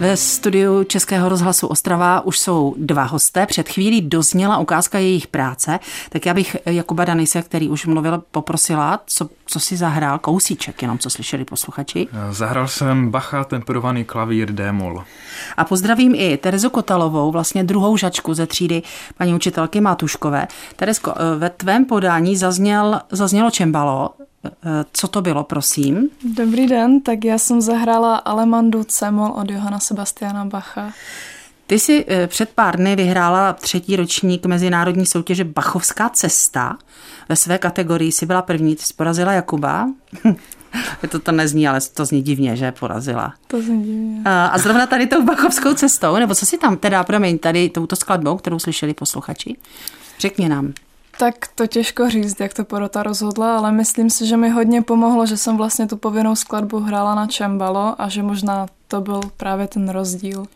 Ve 0.00 0.16
studiu 0.16 0.84
Českého 0.84 1.28
rozhlasu 1.28 1.66
Ostrava 1.66 2.20
už 2.20 2.38
jsou 2.38 2.74
dva 2.78 3.02
hosté. 3.02 3.46
Před 3.46 3.68
chvílí 3.68 4.00
dozněla 4.00 4.58
ukázka 4.58 4.98
jejich 4.98 5.26
práce, 5.26 5.78
tak 6.10 6.26
já 6.26 6.34
bych 6.34 6.56
Jakuba 6.66 7.04
Danise, 7.04 7.42
který 7.42 7.68
už 7.68 7.86
mluvil, 7.86 8.22
poprosila, 8.30 9.00
co, 9.06 9.28
co 9.46 9.60
si 9.60 9.76
zahrál, 9.76 10.18
kousíček, 10.18 10.82
jenom 10.82 10.98
co 10.98 11.10
slyšeli 11.10 11.44
posluchači. 11.44 12.08
Zahrál 12.30 12.68
jsem 12.68 13.10
Bacha 13.10 13.44
temperovaný 13.44 14.04
klavír 14.04 14.52
D-mol. 14.52 15.04
A 15.56 15.64
pozdravím 15.64 16.14
i 16.14 16.36
Terezu 16.36 16.70
Kotalovou, 16.70 17.32
vlastně 17.32 17.64
druhou 17.64 17.96
žačku 17.96 18.34
ze 18.34 18.46
třídy 18.46 18.82
paní 19.16 19.34
učitelky 19.34 19.80
Matuškové. 19.80 20.48
Teresko, 20.76 21.14
ve 21.38 21.50
tvém 21.50 21.84
podání 21.84 22.36
zazněl, 22.36 23.00
zaznělo 23.10 23.50
čembalo, 23.50 24.10
co 24.92 25.08
to 25.08 25.22
bylo, 25.22 25.44
prosím? 25.44 26.10
Dobrý 26.24 26.66
den, 26.66 27.00
tak 27.00 27.24
já 27.24 27.38
jsem 27.38 27.60
zahrála 27.60 28.16
Alemandu 28.16 28.84
Cemol 28.84 29.30
od 29.30 29.50
Johana 29.50 29.78
Sebastiana 29.78 30.44
Bacha. 30.44 30.92
Ty 31.66 31.78
jsi 31.78 32.04
eh, 32.08 32.26
před 32.26 32.48
pár 32.48 32.76
dny 32.76 32.96
vyhrála 32.96 33.52
třetí 33.52 33.96
ročník 33.96 34.46
mezinárodní 34.46 35.06
soutěže 35.06 35.44
Bachovská 35.44 36.08
cesta. 36.08 36.78
Ve 37.28 37.36
své 37.36 37.58
kategorii 37.58 38.12
si 38.12 38.26
byla 38.26 38.42
první, 38.42 38.76
ty 38.76 38.82
jsi 38.82 38.94
porazila 38.94 39.32
Jakuba. 39.32 39.88
to 41.10 41.18
to 41.18 41.32
nezní, 41.32 41.68
ale 41.68 41.80
to 41.94 42.04
zní 42.04 42.22
divně, 42.22 42.56
že 42.56 42.72
porazila. 42.72 43.34
To 43.46 43.62
zní 43.62 43.84
divně. 43.84 44.22
A 44.24 44.58
zrovna 44.58 44.86
tady 44.86 45.06
tou 45.06 45.24
Bachovskou 45.24 45.74
cestou, 45.74 46.16
nebo 46.16 46.34
co 46.34 46.46
si 46.46 46.58
tam 46.58 46.76
teda, 46.76 47.04
promiň, 47.04 47.38
tady 47.38 47.68
touto 47.68 47.96
skladbou, 47.96 48.36
kterou 48.36 48.58
slyšeli 48.58 48.94
posluchači? 48.94 49.56
Řekni 50.18 50.48
nám. 50.48 50.72
Tak 51.18 51.34
to 51.54 51.66
těžko 51.66 52.10
říct, 52.10 52.40
jak 52.40 52.54
to 52.54 52.64
porota 52.64 53.02
rozhodla, 53.02 53.58
ale 53.58 53.72
myslím 53.72 54.10
si, 54.10 54.26
že 54.26 54.36
mi 54.36 54.50
hodně 54.50 54.82
pomohlo, 54.82 55.26
že 55.26 55.36
jsem 55.36 55.56
vlastně 55.56 55.86
tu 55.86 55.96
povinnou 55.96 56.36
skladbu 56.36 56.78
hrála 56.78 57.14
na 57.14 57.26
čembalo 57.26 57.94
a 57.98 58.08
že 58.08 58.22
možná 58.22 58.66
to 58.88 59.00
byl 59.00 59.20
právě 59.36 59.68
ten 59.68 59.88
rozdíl. 59.88 60.46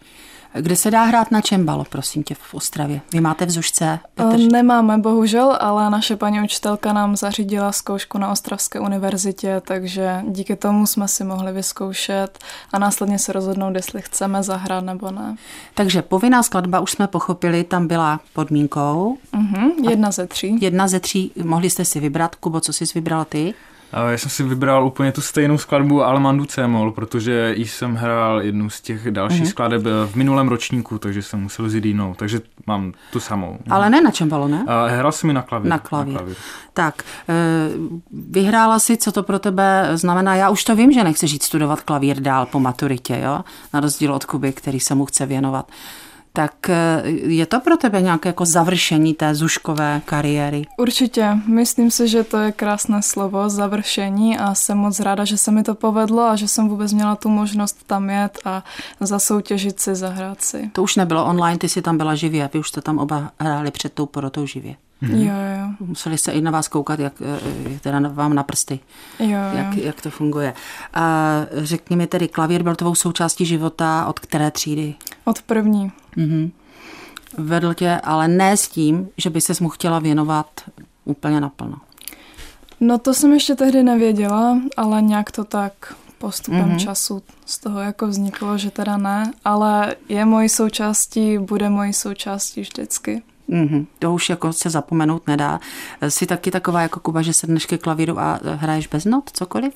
Kde 0.54 0.76
se 0.76 0.90
dá 0.90 1.04
hrát 1.04 1.30
na 1.30 1.40
čembalo, 1.40 1.84
prosím 1.88 2.22
tě, 2.22 2.34
v 2.34 2.54
Ostravě? 2.54 3.00
Vy 3.12 3.20
máte 3.20 3.46
v 3.46 3.50
Zušce? 3.50 3.98
Petr? 4.14 4.38
Nemáme, 4.38 4.98
bohužel, 4.98 5.58
ale 5.60 5.90
naše 5.90 6.16
paní 6.16 6.40
učitelka 6.40 6.92
nám 6.92 7.16
zařídila 7.16 7.72
zkoušku 7.72 8.18
na 8.18 8.30
Ostravské 8.30 8.80
univerzitě, 8.80 9.62
takže 9.64 10.22
díky 10.28 10.56
tomu 10.56 10.86
jsme 10.86 11.08
si 11.08 11.24
mohli 11.24 11.52
vyzkoušet 11.52 12.38
a 12.72 12.78
následně 12.78 13.18
se 13.18 13.32
rozhodnout, 13.32 13.76
jestli 13.76 14.02
chceme 14.02 14.42
zahrát 14.42 14.84
nebo 14.84 15.10
ne. 15.10 15.36
Takže 15.74 16.02
povinná 16.02 16.42
skladba, 16.42 16.80
už 16.80 16.90
jsme 16.92 17.06
pochopili, 17.06 17.64
tam 17.64 17.86
byla 17.86 18.20
podmínkou. 18.32 19.18
Uh-huh, 19.34 19.90
jedna 19.90 20.10
ze 20.10 20.26
tří. 20.26 20.58
Jedna 20.60 20.88
ze 20.88 21.00
tří, 21.00 21.32
mohli 21.44 21.70
jste 21.70 21.84
si 21.84 22.00
vybrat. 22.00 22.34
Kubo, 22.34 22.60
co 22.60 22.72
jsi 22.72 22.84
vybral 22.94 23.24
ty? 23.24 23.54
Já 23.92 24.18
jsem 24.18 24.30
si 24.30 24.42
vybral 24.42 24.86
úplně 24.86 25.12
tu 25.12 25.20
stejnou 25.20 25.58
skladbu 25.58 26.04
Alemandu 26.04 26.44
C-moll, 26.44 26.92
protože 26.92 27.54
již 27.56 27.70
jsem 27.70 27.94
hrál 27.94 28.42
jednu 28.42 28.70
z 28.70 28.80
těch 28.80 29.10
dalších 29.10 29.42
mm-hmm. 29.42 29.50
skladeb 29.50 29.82
v 29.82 30.14
minulém 30.14 30.48
ročníku, 30.48 30.98
takže 30.98 31.22
jsem 31.22 31.40
musel 31.40 31.68
zjít 31.68 31.84
jinou, 31.84 32.14
takže 32.14 32.40
mám 32.66 32.92
tu 33.12 33.20
samou. 33.20 33.58
Ale 33.70 33.90
ne 33.90 34.00
na 34.00 34.10
čembalo, 34.10 34.48
ne? 34.48 34.64
A 34.66 34.86
hrál 34.86 35.12
jsem 35.12 35.26
mi 35.26 35.34
na 35.34 35.42
klavír. 35.42 35.70
Na 35.70 35.78
klavír. 35.78 36.14
Na 36.14 36.18
klavír. 36.18 36.36
Tak, 36.72 37.02
eh, 37.28 37.34
vyhrála 38.30 38.78
si, 38.78 38.96
co 38.96 39.12
to 39.12 39.22
pro 39.22 39.38
tebe 39.38 39.88
znamená? 39.94 40.34
Já 40.34 40.50
už 40.50 40.64
to 40.64 40.76
vím, 40.76 40.92
že 40.92 41.04
nechceš 41.04 41.32
jít 41.32 41.42
studovat 41.42 41.80
klavír 41.80 42.20
dál 42.20 42.46
po 42.46 42.60
maturitě, 42.60 43.20
jo? 43.24 43.40
Na 43.74 43.80
rozdíl 43.80 44.14
od 44.14 44.24
Kuby, 44.24 44.52
který 44.52 44.80
se 44.80 44.94
mu 44.94 45.06
chce 45.06 45.26
věnovat 45.26 45.66
tak 46.32 46.70
eh, 46.70 47.02
je 47.08 47.46
to 47.46 47.60
pro 47.60 47.76
tebe 47.76 48.02
nějaké 48.02 48.28
jako 48.28 48.44
završení 48.44 49.14
té 49.14 49.34
zuškové 49.34 50.00
kariéry? 50.04 50.66
Určitě. 50.78 51.38
Myslím 51.46 51.90
si, 51.90 52.08
že 52.08 52.24
to 52.24 52.38
je 52.38 52.52
krásné 52.52 53.02
slovo, 53.02 53.48
završení 53.48 54.38
a 54.38 54.54
jsem 54.54 54.78
moc 54.78 55.00
ráda, 55.00 55.24
že 55.24 55.38
se 55.38 55.50
mi 55.50 55.62
to 55.62 55.74
povedlo 55.74 56.22
a 56.22 56.36
že 56.36 56.48
jsem 56.48 56.68
vůbec 56.68 56.92
měla 56.92 57.16
tu 57.16 57.28
možnost 57.28 57.76
tam 57.86 58.10
jet 58.10 58.38
a 58.44 58.64
zasoutěžit 59.00 59.80
si, 59.80 59.94
zahrát 59.94 60.42
si. 60.42 60.70
To 60.72 60.82
už 60.82 60.96
nebylo 60.96 61.26
online, 61.26 61.58
ty 61.58 61.68
jsi 61.68 61.82
tam 61.82 61.96
byla 61.98 62.14
živě, 62.14 62.50
vy 62.52 62.58
už 62.58 62.68
jste 62.68 62.80
tam 62.80 62.98
oba 62.98 63.30
hráli 63.40 63.70
před 63.70 63.92
tou 63.92 64.06
porotou 64.06 64.46
živě. 64.46 64.74
Mm-hmm. 65.02 65.26
Jo, 65.26 65.34
jo. 65.60 65.86
Museli 65.86 66.18
se 66.18 66.32
i 66.32 66.40
na 66.40 66.50
vás 66.50 66.68
koukat, 66.68 67.00
jak, 67.00 67.12
jak 67.68 67.82
teda 67.82 68.00
vám 68.08 68.34
na 68.34 68.42
prsty, 68.42 68.80
jo, 69.18 69.28
jak, 69.28 69.76
jak 69.76 70.00
to 70.00 70.10
funguje. 70.10 70.54
A 70.94 71.30
řekni 71.52 71.96
mi 71.96 72.06
tedy, 72.06 72.28
klavír 72.28 72.62
byl 72.62 72.76
tvou 72.76 72.94
součástí 72.94 73.46
života 73.46 74.06
od 74.06 74.20
které 74.20 74.50
třídy? 74.50 74.94
Od 75.24 75.42
první. 75.42 75.92
Mm-hmm. 76.16 76.50
Vedl 77.38 77.74
tě, 77.74 78.00
ale 78.04 78.28
ne 78.28 78.56
s 78.56 78.68
tím, 78.68 79.08
že 79.16 79.30
by 79.30 79.40
ses 79.40 79.60
mu 79.60 79.68
chtěla 79.68 79.98
věnovat 79.98 80.46
úplně 81.04 81.40
naplno. 81.40 81.76
No 82.80 82.98
to 82.98 83.14
jsem 83.14 83.32
ještě 83.32 83.54
tehdy 83.54 83.82
nevěděla, 83.82 84.58
ale 84.76 85.02
nějak 85.02 85.30
to 85.30 85.44
tak 85.44 85.94
postupem 86.18 86.70
mm-hmm. 86.70 86.78
času 86.78 87.22
z 87.46 87.58
toho 87.58 87.80
jako 87.80 88.06
vzniklo, 88.06 88.58
že 88.58 88.70
teda 88.70 88.96
ne, 88.96 89.32
ale 89.44 89.96
je 90.08 90.24
mojí 90.24 90.48
součástí, 90.48 91.38
bude 91.38 91.70
mojí 91.70 91.92
součástí 91.92 92.60
vždycky. 92.60 93.22
Mm-hmm. 93.48 93.86
To 93.98 94.14
už 94.14 94.30
jako 94.30 94.52
se 94.52 94.70
zapomenout 94.70 95.26
nedá. 95.26 95.60
Jsi 96.08 96.26
taky 96.26 96.50
taková 96.50 96.82
jako 96.82 97.00
Kuba, 97.00 97.22
že 97.22 97.32
sedneš 97.32 97.66
ke 97.66 97.78
klavíru 97.78 98.18
a 98.18 98.40
hraješ 98.44 98.86
bez 98.86 99.04
not, 99.04 99.30
cokoliv? 99.32 99.72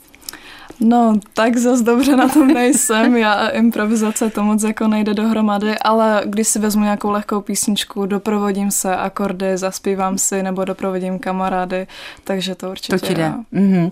No, 0.81 1.15
tak 1.35 1.57
zas 1.57 1.81
dobře 1.81 2.17
na 2.17 2.29
tom 2.29 2.49
nejsem. 2.49 3.17
Já 3.17 3.33
a 3.33 3.49
improvizace 3.49 4.31
to 4.31 4.43
moc 4.45 4.63
jako 4.63 4.89
nejde 4.89 5.15
dohromady, 5.15 5.79
ale 5.79 6.23
když 6.25 6.49
si 6.49 6.59
vezmu 6.59 6.83
nějakou 6.83 7.11
lehkou 7.11 7.41
písničku, 7.41 8.07
doprovodím 8.07 8.71
se 8.71 8.97
akordy, 8.97 9.59
zaspívám 9.59 10.19
si 10.19 10.43
nebo 10.43 10.65
doprovodím 10.65 11.19
kamarády, 11.19 11.87
takže 12.25 12.55
to 12.55 12.71
určitě 12.71 12.99
To 12.99 13.07
ti 13.07 13.15
jde. 13.15 13.33
Mm-hmm. 13.53 13.91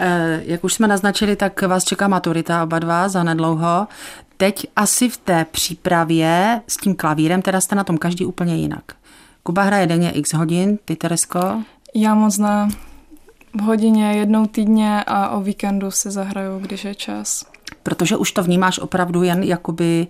E, 0.00 0.40
jak 0.44 0.64
už 0.64 0.74
jsme 0.74 0.88
naznačili, 0.88 1.36
tak 1.36 1.62
vás 1.62 1.84
čeká 1.84 2.08
maturita 2.08 2.62
oba 2.62 2.78
dva 2.78 3.08
za 3.08 3.22
nedlouho. 3.22 3.86
Teď 4.36 4.66
asi 4.76 5.08
v 5.08 5.16
té 5.16 5.46
přípravě 5.50 6.60
s 6.68 6.76
tím 6.76 6.94
klavírem, 6.94 7.42
teda 7.42 7.60
jste 7.60 7.74
na 7.74 7.84
tom 7.84 7.98
každý 7.98 8.26
úplně 8.26 8.56
jinak. 8.56 8.84
Kuba 9.46 9.62
hraje 9.62 9.86
denně 9.86 10.10
x 10.10 10.32
hodin, 10.32 10.78
ty 10.84 10.96
Teresko? 10.96 11.62
Já 11.94 12.14
moc 12.14 12.38
ne. 12.38 12.68
V 13.54 13.60
hodině 13.60 14.12
jednou 14.12 14.46
týdně 14.46 15.04
a 15.06 15.28
o 15.28 15.40
víkendu 15.40 15.90
si 15.90 16.10
zahraju, 16.10 16.58
když 16.58 16.84
je 16.84 16.94
čas. 16.94 17.44
Protože 17.82 18.16
už 18.16 18.32
to 18.32 18.42
vnímáš 18.42 18.78
opravdu 18.78 19.22
jen 19.22 19.42
jakoby 19.42 20.06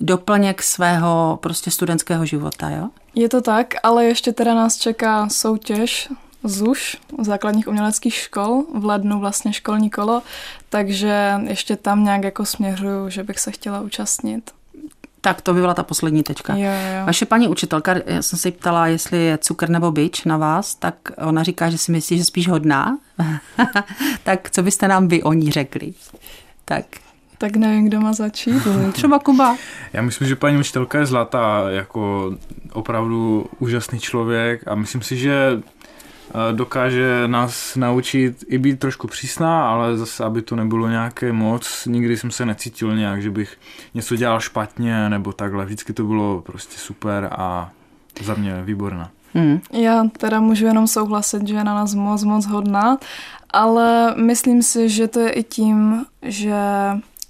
doplněk 0.00 0.62
svého 0.62 1.38
prostě 1.42 1.70
studentského 1.70 2.26
života, 2.26 2.70
jo? 2.70 2.88
Je 3.14 3.28
to 3.28 3.40
tak, 3.42 3.74
ale 3.82 4.04
ještě 4.04 4.32
teda 4.32 4.54
nás 4.54 4.76
čeká 4.76 5.28
soutěž 5.28 6.08
ZUŠ, 6.44 6.96
základních 7.20 7.68
uměleckých 7.68 8.14
škol, 8.14 8.64
v 8.74 8.84
lednu 8.84 9.20
vlastně 9.20 9.52
školní 9.52 9.90
kolo, 9.90 10.22
takže 10.68 11.34
ještě 11.48 11.76
tam 11.76 12.04
nějak 12.04 12.24
jako 12.24 12.44
směřuju, 12.44 13.10
že 13.10 13.22
bych 13.22 13.38
se 13.38 13.50
chtěla 13.50 13.80
účastnit. 13.80 14.50
Tak 15.26 15.40
to 15.40 15.54
by 15.54 15.60
byla 15.60 15.74
ta 15.74 15.82
poslední 15.82 16.22
tečka. 16.22 16.54
Jo, 16.54 16.62
jo. 16.70 17.06
Vaše 17.06 17.26
paní 17.26 17.48
učitelka, 17.48 17.94
já 18.06 18.22
jsem 18.22 18.38
se 18.38 18.50
ptala, 18.50 18.86
jestli 18.86 19.18
je 19.18 19.38
cukr 19.38 19.68
nebo 19.68 19.92
bič 19.92 20.24
na 20.24 20.36
vás, 20.36 20.74
tak 20.74 20.94
ona 21.18 21.42
říká, 21.42 21.70
že 21.70 21.78
si 21.78 21.92
myslí, 21.92 22.18
že 22.18 22.24
spíš 22.24 22.48
hodná. 22.48 22.98
tak 24.22 24.50
co 24.50 24.62
byste 24.62 24.88
nám 24.88 25.08
vy 25.08 25.22
o 25.22 25.32
ní 25.32 25.50
řekli? 25.50 25.92
Tak 26.64 26.84
Tak 27.38 27.56
nevím, 27.56 27.88
kdo 27.88 28.00
má 28.00 28.12
začít. 28.12 28.62
Třeba 28.92 29.18
Kuba. 29.18 29.56
Já 29.92 30.02
myslím, 30.02 30.28
že 30.28 30.36
paní 30.36 30.58
učitelka 30.58 30.98
je 30.98 31.06
zlatá, 31.06 31.64
jako 31.68 32.32
opravdu 32.72 33.46
úžasný 33.58 34.00
člověk 34.00 34.68
a 34.68 34.74
myslím 34.74 35.02
si, 35.02 35.16
že 35.16 35.62
dokáže 36.52 37.22
nás 37.26 37.76
naučit 37.76 38.44
i 38.48 38.58
být 38.58 38.78
trošku 38.78 39.08
přísná, 39.08 39.70
ale 39.70 39.96
zase, 39.96 40.24
aby 40.24 40.42
to 40.42 40.56
nebylo 40.56 40.88
nějaké 40.88 41.32
moc. 41.32 41.86
Nikdy 41.86 42.16
jsem 42.16 42.30
se 42.30 42.46
necítil 42.46 42.96
nějak, 42.96 43.22
že 43.22 43.30
bych 43.30 43.56
něco 43.94 44.16
dělal 44.16 44.40
špatně 44.40 45.08
nebo 45.08 45.32
takhle. 45.32 45.64
Vždycky 45.64 45.92
to 45.92 46.04
bylo 46.04 46.42
prostě 46.42 46.78
super 46.78 47.28
a 47.32 47.70
za 48.22 48.34
mě 48.34 48.62
výborná. 48.62 49.10
Hmm. 49.34 49.60
Já 49.72 50.04
teda 50.18 50.40
můžu 50.40 50.66
jenom 50.66 50.86
souhlasit, 50.86 51.48
že 51.48 51.54
je 51.54 51.64
na 51.64 51.74
nás 51.74 51.94
moc, 51.94 52.24
moc 52.24 52.46
hodná, 52.46 52.98
ale 53.50 54.14
myslím 54.16 54.62
si, 54.62 54.88
že 54.88 55.08
to 55.08 55.20
je 55.20 55.30
i 55.30 55.42
tím, 55.42 56.04
že 56.22 56.56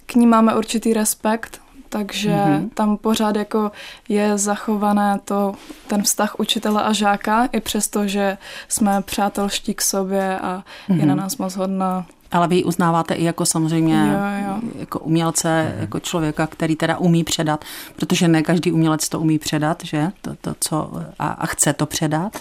k 0.05 0.15
ní 0.15 0.27
máme 0.27 0.55
určitý 0.55 0.93
respekt, 0.93 1.61
takže 1.97 2.29
mm-hmm. 2.29 2.69
tam 2.73 2.97
pořád 2.97 3.35
jako 3.35 3.71
je 4.09 4.37
zachované 4.37 5.19
to, 5.25 5.53
ten 5.87 6.03
vztah 6.03 6.39
učitele 6.39 6.83
a 6.83 6.93
žáka, 6.93 7.45
i 7.45 7.61
přesto, 7.61 8.07
že 8.07 8.37
jsme 8.67 9.01
přátelští 9.01 9.73
k 9.73 9.81
sobě 9.81 10.39
a 10.39 10.63
mm-hmm. 10.89 10.99
je 10.99 11.05
na 11.05 11.13
mhm. 11.13 11.23
nás 11.23 11.37
moc 11.37 11.55
hodná. 11.55 12.05
Ale 12.31 12.47
vy 12.47 12.55
ji 12.55 12.63
uznáváte 12.63 13.13
i 13.13 13.23
jako 13.23 13.45
samozřejmě 13.45 13.95
jo, 13.95 14.49
jo. 14.49 14.61
jako 14.79 14.99
umělce, 14.99 15.71
mm. 15.75 15.81
jako 15.81 15.99
člověka, 15.99 16.47
který 16.47 16.75
teda 16.75 16.97
umí 16.97 17.23
předat, 17.23 17.65
protože 17.95 18.27
ne 18.27 18.41
každý 18.41 18.71
umělec 18.71 19.09
to 19.09 19.19
umí 19.19 19.39
předat, 19.39 19.83
že? 19.83 20.11
To, 20.21 20.35
to 20.41 20.55
co, 20.59 20.91
a, 21.19 21.27
a 21.27 21.45
chce 21.45 21.73
to 21.73 21.85
předat 21.85 22.39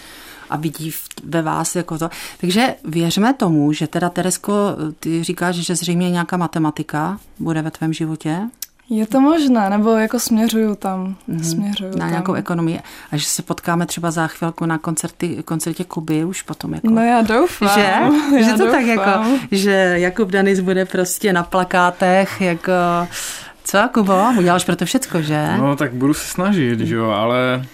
a 0.51 0.57
vidí 0.57 0.93
ve 1.25 1.43
vás 1.43 1.77
jako 1.77 1.99
to. 1.99 2.11
Takže 2.41 2.75
věřme 2.85 3.35
tomu, 3.35 3.73
že 3.73 3.87
teda 3.87 4.11
Teresko, 4.11 4.53
ty 5.01 5.25
říkáš, 5.25 5.57
že 5.57 5.77
zřejmě 5.77 6.11
nějaká 6.11 6.37
matematika 6.37 7.19
bude 7.39 7.63
ve 7.63 7.71
tvém 7.71 7.93
životě. 7.93 8.41
Je 8.91 9.07
to 9.07 9.21
možné, 9.21 9.71
nebo 9.71 9.91
jako 9.91 10.19
směřuju 10.19 10.75
tam. 10.75 11.17
Mm-hmm. 11.29 11.43
Směřuju 11.43 11.91
na 11.91 11.99
tam. 11.99 12.09
nějakou 12.09 12.35
ekonomii. 12.35 12.81
A 13.13 13.17
že 13.17 13.27
se 13.27 13.43
potkáme 13.43 13.87
třeba 13.87 14.11
za 14.11 14.27
chvilku 14.27 14.67
na 14.67 14.79
koncerty, 14.79 15.43
koncertě 15.45 15.85
Kuby 15.85 16.25
už 16.25 16.43
potom. 16.43 16.75
Jako, 16.75 16.91
no 16.91 17.03
já 17.03 17.23
doufám. 17.23 17.69
Že, 17.75 17.81
já 18.37 18.43
že 18.45 18.53
to 18.53 18.59
doufám. 18.59 18.73
tak 18.73 18.87
jako, 18.87 19.25
že 19.51 19.95
Jakub 19.97 20.31
Danis 20.31 20.61
bude 20.61 20.85
prostě 20.85 21.33
na 21.33 21.43
plakátech 21.43 22.41
jako 22.41 22.73
co, 23.65 23.89
Kubo? 23.95 24.25
Uděláš 24.39 24.65
pro 24.65 24.77
to 24.77 24.85
všecko, 24.85 25.23
že? 25.23 25.49
No, 25.59 25.77
tak 25.77 25.95
budu 25.95 26.15
se 26.15 26.27
snažit, 26.27 26.81
že 26.81 26.95
jo, 26.95 27.11
ale 27.11 27.65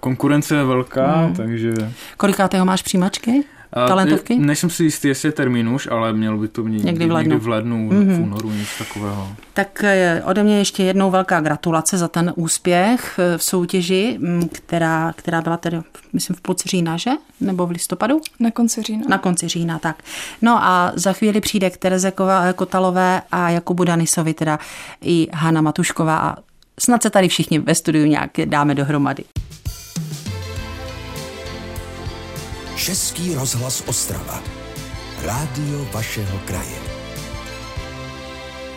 konkurence 0.00 0.54
je 0.54 0.64
velká, 0.64 1.16
hmm. 1.16 1.34
takže... 1.34 1.72
Kolikátého 2.16 2.64
máš 2.64 2.82
přijímačky? 2.82 3.44
Talentovky? 3.72 4.38
Nejsem 4.38 4.70
si 4.70 4.84
jistý, 4.84 5.08
jestli 5.08 5.28
je 5.28 5.32
termín 5.32 5.68
už, 5.68 5.88
ale 5.90 6.12
mělo 6.12 6.38
by 6.38 6.48
to 6.48 6.64
mít 6.64 6.84
někdy 6.84 7.06
v 7.06 7.12
lednu, 7.12 7.30
někdy 7.30 7.44
v, 7.44 7.48
lednu 7.48 7.90
mm-hmm. 7.90 8.16
v 8.16 8.20
únoru, 8.20 8.50
nic 8.50 8.68
takového. 8.78 9.28
Tak 9.54 9.84
eh, 9.84 10.22
ode 10.24 10.42
mě 10.42 10.58
ještě 10.58 10.82
jednou 10.82 11.10
velká 11.10 11.40
gratulace 11.40 11.98
za 11.98 12.08
ten 12.08 12.32
úspěch 12.36 13.18
eh, 13.18 13.38
v 13.38 13.42
soutěži, 13.42 14.16
mm, 14.20 14.48
která, 14.52 15.12
která 15.16 15.40
byla 15.40 15.56
tedy, 15.56 15.80
myslím, 16.12 16.36
v 16.36 16.40
půlce 16.40 16.68
října, 16.68 16.96
že? 16.96 17.10
Nebo 17.40 17.66
v 17.66 17.70
listopadu? 17.70 18.20
Na 18.40 18.50
konci 18.50 18.82
října. 18.82 19.04
Na 19.08 19.18
konci 19.18 19.48
října, 19.48 19.78
tak. 19.78 20.02
No 20.42 20.64
a 20.64 20.92
za 20.94 21.12
chvíli 21.12 21.40
přijde 21.40 21.70
k 21.70 21.76
Tereze 21.76 22.12
Kotalové 22.54 23.22
a 23.32 23.50
Jakubu 23.50 23.84
Danisovi, 23.84 24.34
teda 24.34 24.58
i 25.02 25.28
Hanna 25.32 25.60
Matušková 25.60 26.18
a 26.18 26.36
snad 26.80 27.02
se 27.02 27.10
tady 27.10 27.28
všichni 27.28 27.58
ve 27.58 27.74
studiu 27.74 28.06
nějak 28.06 28.30
dáme 28.44 28.74
dohromady. 28.74 29.24
Český 32.84 33.34
rozhlas 33.34 33.82
Ostrava. 33.86 34.42
Rádio 35.22 35.84
vašeho 35.92 36.40
kraje. 36.44 36.78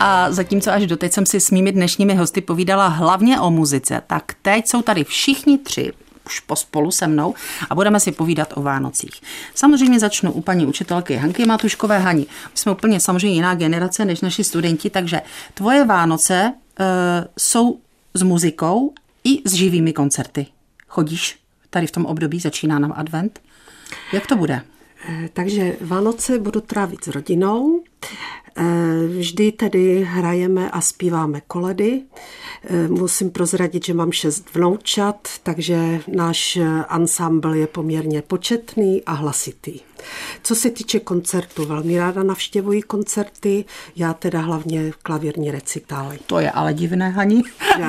A 0.00 0.32
zatímco 0.32 0.72
až 0.72 0.86
doteď 0.86 1.12
jsem 1.12 1.26
si 1.26 1.40
s 1.40 1.50
mými 1.50 1.72
dnešními 1.72 2.14
hosty 2.14 2.40
povídala 2.40 2.86
hlavně 2.86 3.40
o 3.40 3.50
muzice, 3.50 4.02
tak 4.06 4.34
teď 4.42 4.68
jsou 4.68 4.82
tady 4.82 5.04
všichni 5.04 5.58
tři 5.58 5.92
už 6.26 6.40
pospolu 6.40 6.90
se 6.90 7.06
mnou 7.06 7.34
a 7.70 7.74
budeme 7.74 8.00
si 8.00 8.12
povídat 8.12 8.52
o 8.56 8.62
Vánocích. 8.62 9.22
Samozřejmě 9.54 10.00
začnu 10.00 10.32
u 10.32 10.40
paní 10.40 10.66
učitelky 10.66 11.16
Hanky 11.16 11.46
Matuškové 11.46 11.98
Hani. 11.98 12.26
My 12.52 12.58
jsme 12.58 12.72
úplně 12.72 13.00
samozřejmě 13.00 13.34
jiná 13.34 13.54
generace 13.54 14.04
než 14.04 14.20
naši 14.20 14.44
studenti, 14.44 14.90
takže 14.90 15.22
tvoje 15.54 15.84
Vánoce 15.84 16.52
uh, 16.52 16.86
jsou 17.38 17.78
s 18.14 18.22
muzikou 18.22 18.92
i 19.24 19.48
s 19.48 19.52
živými 19.52 19.92
koncerty. 19.92 20.46
Chodíš 20.88 21.38
tady 21.70 21.86
v 21.86 21.90
tom 21.90 22.06
období, 22.06 22.40
začíná 22.40 22.78
nám 22.78 22.92
advent? 22.96 23.40
Jak 24.14 24.26
to 24.26 24.36
bude? 24.36 24.62
Eh, 25.08 25.28
takže 25.32 25.76
Vánoce 25.80 26.38
budu 26.38 26.60
trávit 26.60 27.04
s 27.04 27.08
rodinou. 27.08 27.83
Eh, 28.56 29.06
vždy 29.06 29.52
tedy 29.52 30.04
hrajeme 30.10 30.70
a 30.70 30.80
zpíváme 30.80 31.40
koledy. 31.46 32.02
Eh, 32.64 32.88
musím 32.88 33.30
prozradit, 33.30 33.84
že 33.84 33.94
mám 33.94 34.12
šest 34.12 34.54
vnoučat, 34.54 35.28
takže 35.42 36.00
náš 36.08 36.58
ansámbl 36.88 37.54
je 37.54 37.66
poměrně 37.66 38.22
početný 38.22 39.02
a 39.06 39.12
hlasitý. 39.12 39.80
Co 40.42 40.54
se 40.54 40.70
týče 40.70 41.00
koncertu, 41.00 41.64
velmi 41.64 41.98
ráda 41.98 42.22
navštěvuji 42.22 42.82
koncerty, 42.82 43.64
já 43.96 44.14
teda 44.14 44.40
hlavně 44.40 44.92
klavírní 45.02 45.50
recitály. 45.50 46.18
To 46.26 46.38
je 46.38 46.50
ale 46.50 46.74
divné, 46.74 47.10
Hani. 47.10 47.42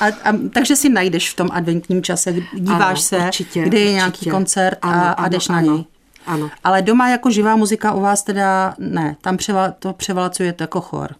a, 0.00 0.06
a, 0.06 0.32
takže 0.52 0.76
si 0.76 0.88
najdeš 0.88 1.30
v 1.30 1.36
tom 1.36 1.48
adventním 1.52 2.02
čase, 2.02 2.34
díváš 2.54 2.80
ano, 2.88 2.96
se, 2.96 3.18
určitě, 3.18 3.62
kdy 3.62 3.80
je 3.80 3.92
nějaký 3.92 4.12
určitě. 4.12 4.30
koncert 4.30 4.78
a, 4.82 4.90
ano, 4.90 5.20
a 5.20 5.28
jdeš 5.28 5.48
ano, 5.48 5.56
na 5.56 5.74
něj. 5.74 5.84
Ano. 6.26 6.50
Ale 6.64 6.82
doma 6.82 7.08
jako 7.08 7.30
živá 7.30 7.56
muzika 7.56 7.92
u 7.92 8.00
vás 8.00 8.22
teda 8.22 8.74
ne, 8.78 9.16
tam 9.20 9.36
převal, 9.36 9.74
to 9.78 9.92
převalcujete 9.92 10.64
jako 10.64 10.80
chor. 10.80 11.14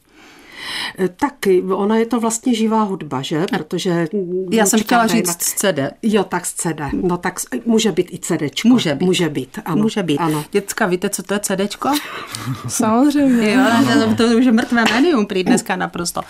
Eh, 0.99 1.09
taky, 1.09 1.63
ona 1.63 1.97
je 1.97 2.07
to 2.07 2.21
vlastně 2.21 2.55
živá 2.55 2.83
hudba, 2.83 3.23
že? 3.23 3.47
Protože... 3.51 4.09
Já 4.51 4.67
jsem 4.67 4.81
chtěla 4.81 5.07
říct 5.07 5.43
z 5.43 5.55
CD. 5.55 5.79
Jo, 6.03 6.25
tak 6.25 6.47
z 6.47 6.53
CD. 6.53 6.81
No 6.93 7.17
tak 7.17 7.41
může 7.67 7.93
být 7.93 8.11
i 8.13 8.19
CD. 8.19 8.65
Může 8.65 8.95
být. 8.95 9.07
Může 9.07 9.29
být, 9.29 9.59
ano. 9.65 9.83
Může 9.83 10.03
být. 10.03 10.19
Ano. 10.19 10.45
Děcka, 10.53 10.87
víte, 10.87 11.09
co 11.09 11.23
to 11.23 11.35
je 11.35 11.41
CDčko? 11.41 11.91
Samozřejmě. 12.69 13.53
Jo, 13.53 13.65
to, 14.09 14.15
to 14.15 14.39
už 14.39 14.45
je 14.45 14.53
mrtvé 14.53 14.85
médium 14.85 15.27
prý 15.27 15.45
dneska 15.45 15.77
naprosto. 15.77 16.21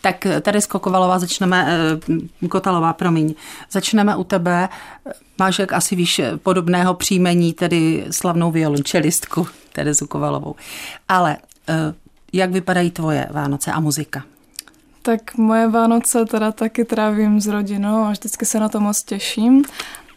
Tak 0.00 0.26
tady 0.42 0.60
z 0.60 0.66
Kokovalová 0.66 1.18
začneme, 1.18 1.66
eh, 2.42 2.48
Kotalová, 2.48 2.92
promiň, 2.92 3.34
začneme 3.70 4.16
u 4.16 4.24
tebe. 4.24 4.68
Máš, 5.38 5.58
jak 5.58 5.72
asi 5.72 5.96
víš, 5.96 6.20
podobného 6.42 6.94
příjmení, 6.94 7.52
tedy 7.52 8.04
slavnou 8.10 8.50
violončelistku 8.50 9.46
Terezu 9.72 10.06
Kovalovou. 10.06 10.54
Ale 11.08 11.36
eh, 11.68 11.94
jak 12.34 12.50
vypadají 12.50 12.90
tvoje 12.90 13.28
Vánoce 13.30 13.72
a 13.72 13.80
muzika? 13.80 14.24
Tak 15.02 15.34
moje 15.34 15.68
Vánoce 15.68 16.24
teda 16.24 16.52
taky 16.52 16.84
trávím 16.84 17.40
s 17.40 17.46
rodinou 17.46 18.04
a 18.04 18.10
vždycky 18.10 18.46
se 18.46 18.60
na 18.60 18.68
to 18.68 18.80
moc 18.80 19.02
těším. 19.02 19.64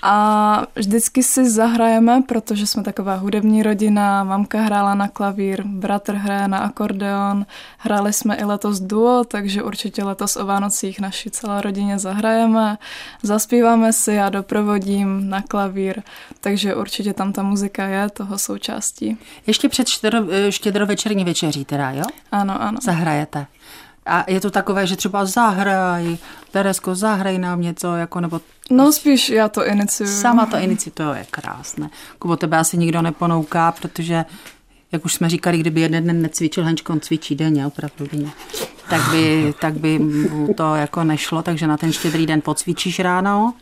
A 0.02 0.64
vždycky 0.76 1.24
si 1.24 1.50
zahrajeme, 1.50 2.22
protože 2.22 2.68
jsme 2.68 2.84
taková 2.84 3.16
hudební 3.16 3.64
rodina, 3.64 4.24
mamka 4.24 4.62
hrála 4.62 4.96
na 4.96 5.08
klavír, 5.08 5.64
bratr 5.66 6.14
hraje 6.14 6.48
na 6.48 6.58
akordeon, 6.58 7.46
hráli 7.78 8.14
jsme 8.14 8.36
i 8.36 8.44
letos 8.44 8.80
duo, 8.80 9.24
takže 9.28 9.64
určitě 9.64 10.04
letos 10.04 10.36
o 10.36 10.46
Vánocích 10.46 11.00
naši 11.00 11.32
celé 11.32 11.62
rodině 11.62 12.00
zahrajeme, 12.00 12.78
zaspíváme 13.24 13.94
si, 13.94 14.14
já 14.14 14.30
doprovodím 14.30 15.30
na 15.30 15.42
klavír, 15.42 16.02
takže 16.42 16.76
určitě 16.76 17.14
tam 17.14 17.34
ta 17.34 17.44
muzika 17.44 17.86
je 17.86 18.10
toho 18.10 18.38
součástí. 18.38 19.18
Ještě 19.48 19.70
před 19.70 19.88
štědro, 19.88 20.20
štědrovečerní 20.50 21.26
večeří 21.26 21.66
teda, 21.66 21.92
jo? 21.92 22.04
Ano, 22.32 22.62
ano. 22.62 22.78
Zahrajete. 22.82 23.48
A 24.08 24.24
je 24.28 24.40
to 24.40 24.50
takové, 24.52 24.88
že 24.88 24.96
třeba 24.96 25.26
zahraj, 25.26 26.18
Teresko, 26.52 26.96
zahraj 26.96 27.38
nám 27.38 27.62
něco, 27.62 27.96
jako 27.96 28.20
nebo... 28.22 28.42
No 28.72 28.92
spíš 28.92 29.30
já 29.30 29.50
to 29.50 29.66
iniciuju. 29.66 30.12
Sama 30.12 30.46
to 30.46 30.58
iniciuju, 30.58 30.94
to 30.94 31.14
je 31.14 31.26
krásné. 31.32 31.90
Kubo, 32.20 32.36
tebe 32.38 32.58
asi 32.58 32.78
nikdo 32.78 33.02
neponouká, 33.02 33.72
protože, 33.72 34.26
jak 34.92 35.06
už 35.06 35.14
jsme 35.14 35.30
říkali, 35.30 35.58
kdyby 35.58 35.82
jeden 35.82 36.08
den 36.08 36.22
necvičil, 36.22 36.64
Henčko, 36.64 36.94
on 36.94 37.00
cvičí 37.00 37.36
denně, 37.36 37.68
opravdu 37.68 38.08
denně. 38.12 38.32
Tak 38.90 39.02
by, 39.12 39.54
tak 39.62 39.74
by 39.74 40.00
mu 40.00 40.54
to 40.54 40.76
jako 40.76 41.04
nešlo, 41.04 41.42
takže 41.42 41.68
na 41.68 41.78
ten 41.78 41.92
štědrý 41.92 42.26
den 42.26 42.42
pocvičíš 42.42 43.00
ráno. 43.00 43.54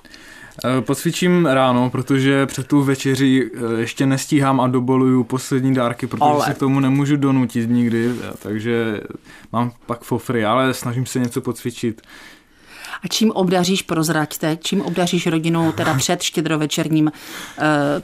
Eh, 0.64 0.82
Pocvičím 0.82 1.46
ráno, 1.46 1.90
protože 1.90 2.46
před 2.46 2.68
tu 2.68 2.84
večeři 2.84 3.52
eh, 3.54 3.80
ještě 3.80 4.06
nestíhám 4.06 4.62
a 4.62 4.68
doboluju 4.68 5.24
poslední 5.24 5.74
dárky, 5.74 6.08
protože 6.08 6.24
ale. 6.24 6.46
se 6.46 6.54
k 6.54 6.58
tomu 6.58 6.80
nemůžu 6.80 7.18
donutit 7.18 7.70
nikdy, 7.70 8.12
eh, 8.24 8.34
takže 8.40 9.02
mám 9.52 9.72
pak 9.86 10.02
fofry, 10.02 10.46
ale 10.46 10.74
snažím 10.74 11.06
se 11.06 11.20
něco 11.20 11.42
pocvičit. 11.42 12.02
A 13.04 13.08
čím 13.08 13.32
obdaříš, 13.32 13.82
prozraďte, 13.82 14.58
čím 14.62 14.82
obdaříš 14.82 15.28
rodinu 15.28 15.72
teda 15.72 15.94
před 15.98 16.22
štědrovečerním 16.22 17.12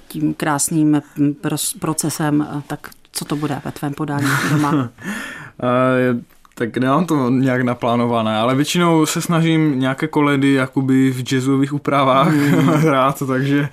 tím 0.08 0.34
krásným 0.34 1.02
hm, 1.18 1.36
procesem, 1.80 2.64
tak 2.68 2.90
co 3.12 3.26
to 3.26 3.36
bude 3.36 3.62
ve 3.66 3.72
tvém 3.72 3.94
podání 3.94 4.28
doma? 4.52 4.90
Tak 6.62 6.78
nemám 6.78 7.06
to 7.06 7.30
nějak 7.30 7.62
naplánované, 7.62 8.38
ale 8.38 8.56
většinou 8.56 9.06
se 9.06 9.22
snažím 9.22 9.80
nějaké 9.80 10.08
koledy 10.08 10.54
jakoby 10.54 11.12
v 11.12 11.24
jazzových 11.24 11.74
úpravách 11.74 12.34
mm. 12.34 12.68
hrát, 12.68 13.24
takže 13.28 13.70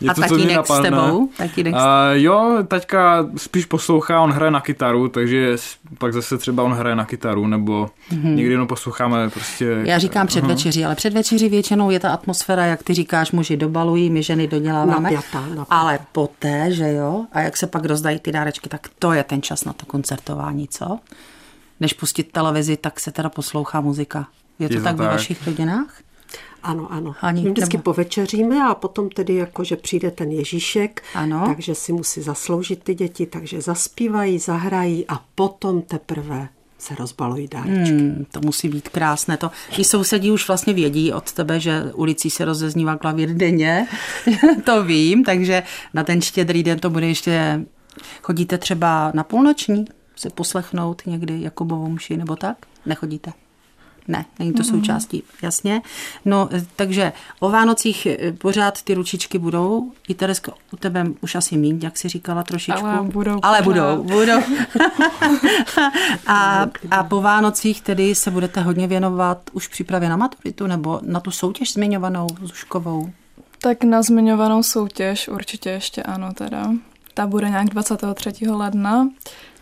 Je 0.00 0.10
A 0.10 0.14
to, 0.14 0.22
co 0.22 0.34
mě 0.34 0.44
tatínek 0.44 0.66
s 0.66 0.68
napadne. 0.68 0.90
tebou? 0.90 1.28
Tatínek 1.36 1.74
A 1.76 2.12
jo, 2.12 2.58
taťka 2.68 3.26
spíš 3.36 3.64
poslouchá, 3.66 4.20
on 4.20 4.30
hraje 4.32 4.50
na 4.50 4.60
kytaru, 4.60 5.08
takže 5.08 5.56
pak 5.98 6.12
zase 6.12 6.38
třeba 6.38 6.62
on 6.62 6.72
hraje 6.72 6.96
na 6.96 7.04
kytaru, 7.04 7.46
nebo 7.46 7.90
někdy 8.22 8.52
jenom 8.52 8.66
posloucháme 8.66 9.30
prostě... 9.30 9.80
Já 9.84 9.98
říkám 9.98 10.26
předvečeři, 10.26 10.84
ale 10.84 10.94
předvečeři 10.94 11.48
většinou 11.48 11.90
je 11.90 12.00
ta 12.00 12.10
atmosféra, 12.10 12.66
jak 12.66 12.82
ty 12.82 12.94
říkáš, 12.94 13.32
muži 13.32 13.56
dobalují, 13.56 14.10
my 14.10 14.22
ženy 14.22 14.46
doděláváme. 14.46 15.10
Napjatá, 15.10 15.40
napjatá. 15.40 15.66
Ale 15.70 15.98
poté, 16.12 16.66
že 16.72 16.92
jo, 16.92 17.24
a 17.32 17.40
jak 17.40 17.56
se 17.56 17.66
pak 17.66 17.84
rozdají 17.84 18.18
ty 18.18 18.32
dárečky, 18.32 18.68
tak 18.68 18.88
to 18.98 19.12
je 19.12 19.24
ten 19.24 19.42
čas 19.42 19.64
na 19.64 19.72
to 19.72 19.86
koncertování, 19.86 20.68
co? 20.68 20.98
Než 21.82 21.92
pustit 21.92 22.32
televizi, 22.32 22.76
tak 22.76 23.00
se 23.00 23.12
teda 23.12 23.28
poslouchá 23.28 23.80
muzika. 23.80 24.26
Je 24.58 24.68
to 24.68 24.74
Je 24.74 24.80
to 24.80 24.84
tak 24.84 24.96
ve 24.96 25.04
tak. 25.04 25.12
vašich 25.12 25.46
rodinách? 25.46 26.00
Ano, 26.62 26.92
ano. 26.92 27.14
Hani, 27.18 27.42
My 27.42 27.50
vždycky 27.50 27.76
nebo- 27.76 27.82
povečeříme 27.82 28.56
a 28.68 28.74
potom 28.74 29.08
tedy 29.10 29.34
jako, 29.34 29.64
že 29.64 29.76
přijde 29.76 30.10
ten 30.10 30.30
Ježíšek, 30.30 31.02
Ano. 31.14 31.42
takže 31.46 31.74
si 31.74 31.92
musí 31.92 32.22
zasloužit 32.22 32.82
ty 32.82 32.94
děti, 32.94 33.26
takže 33.26 33.60
zaspívají, 33.60 34.38
zahrají 34.38 35.04
a 35.08 35.20
potom 35.34 35.82
teprve 35.82 36.48
se 36.78 36.94
rozbalují 36.94 37.48
dárečky. 37.48 37.94
Hmm, 37.94 38.26
to 38.32 38.40
musí 38.40 38.68
být 38.68 38.88
krásné. 38.88 39.36
To, 39.36 39.50
I 39.78 39.84
sousedí 39.84 40.30
už 40.30 40.48
vlastně 40.48 40.72
vědí 40.74 41.12
od 41.12 41.32
tebe, 41.32 41.60
že 41.60 41.82
ulicí 41.94 42.30
se 42.30 42.44
rozeznívá 42.44 42.96
klavír 42.96 43.34
denně. 43.34 43.86
to 44.64 44.84
vím, 44.84 45.24
takže 45.24 45.62
na 45.94 46.04
ten 46.04 46.20
štědrý 46.22 46.62
den 46.62 46.78
to 46.78 46.90
bude 46.90 47.06
ještě... 47.06 47.60
Chodíte 48.22 48.58
třeba 48.58 49.10
na 49.14 49.24
půlnoční 49.24 49.84
se 50.22 50.30
poslechnout 50.30 51.02
někdy 51.06 51.42
Jakubovou 51.42 51.88
mši 51.88 52.16
nebo 52.16 52.36
tak? 52.36 52.56
Nechodíte? 52.86 53.32
Ne, 54.08 54.24
není 54.38 54.52
to 54.52 54.64
součástí, 54.64 55.22
jasně. 55.42 55.82
No, 56.24 56.48
eh, 56.52 56.64
takže 56.76 57.12
o 57.40 57.50
Vánocích 57.50 58.06
eh, 58.06 58.32
pořád 58.32 58.82
ty 58.82 58.94
ručičky 58.94 59.38
budou. 59.38 59.92
I 60.08 60.14
Teresko, 60.14 60.52
u 60.72 60.76
tebe 60.76 61.06
už 61.20 61.34
asi 61.34 61.56
míň, 61.56 61.80
jak 61.82 61.98
si 61.98 62.08
říkala 62.08 62.42
trošičku. 62.42 62.86
Ale 62.86 63.02
budou 63.02 63.38
Ale 63.42 63.62
pořád. 63.62 63.96
budou, 63.98 64.16
budou. 64.16 64.40
a, 66.26 66.66
a 66.90 67.04
po 67.04 67.20
Vánocích 67.20 67.80
tedy 67.80 68.14
se 68.14 68.30
budete 68.30 68.60
hodně 68.60 68.86
věnovat 68.86 69.38
už 69.52 69.68
přípravě 69.68 70.08
na 70.08 70.16
maturitu 70.16 70.66
nebo 70.66 71.00
na 71.02 71.20
tu 71.20 71.30
soutěž 71.30 71.72
zmiňovanou 71.72 72.26
Zuškovou? 72.42 73.10
Tak 73.58 73.84
na 73.84 74.02
zmiňovanou 74.02 74.62
soutěž 74.62 75.28
určitě 75.28 75.70
ještě 75.70 76.02
ano 76.02 76.32
teda. 76.34 76.70
Ta 77.14 77.26
bude 77.26 77.48
nějak 77.48 77.68
23. 77.68 78.32
ledna, 78.48 79.08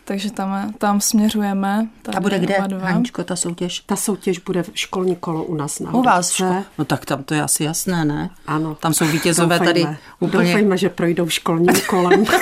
takže 0.05 0.31
tam, 0.31 0.73
tam 0.77 1.01
směřujeme. 1.01 1.87
Tady 2.01 2.17
A 2.17 2.21
bude 2.21 2.39
kde. 2.39 2.55
Haničko, 2.81 3.23
ta 3.23 3.35
soutěž? 3.35 3.79
Ta 3.79 3.95
soutěž 3.95 4.39
bude 4.39 4.63
v 4.63 4.69
školní 4.73 5.15
kolo 5.15 5.43
u 5.43 5.55
nás 5.55 5.79
na 5.79 5.93
U 5.93 6.01
vás? 6.01 6.31
ško- 6.31 6.63
No 6.77 6.85
tak 6.85 7.05
tam 7.05 7.23
to 7.23 7.33
je 7.33 7.43
asi 7.43 7.63
jasné, 7.63 8.05
ne? 8.05 8.29
Ano. 8.47 8.75
Tam 8.75 8.93
jsou 8.93 9.05
vítězové 9.07 9.59
Doufejme. 9.59 9.83
tady 9.83 9.97
úplně... 10.19 10.43
Doufejme, 10.51 10.77
že 10.77 10.89
projdou 10.89 11.29
školním 11.29 11.75
kolem. 11.89 12.25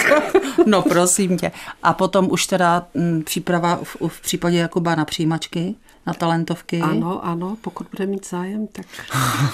No 0.66 0.82
prosím 0.82 1.38
tě. 1.38 1.52
A 1.84 1.94
potom 1.94 2.28
už 2.32 2.48
teda 2.48 2.86
m, 2.96 3.22
příprava 3.26 3.80
v, 3.84 3.96
v 4.08 4.22
případě 4.22 4.58
Jakuba 4.58 4.96
na 4.96 5.06
přijímačky, 5.06 5.76
na 6.10 6.14
talentovky. 6.14 6.82
ano, 6.82 7.26
ano, 7.26 7.58
pokud 7.62 7.88
bude 7.92 8.06
mít 8.06 8.30
zájem, 8.30 8.68
tak 8.68 8.86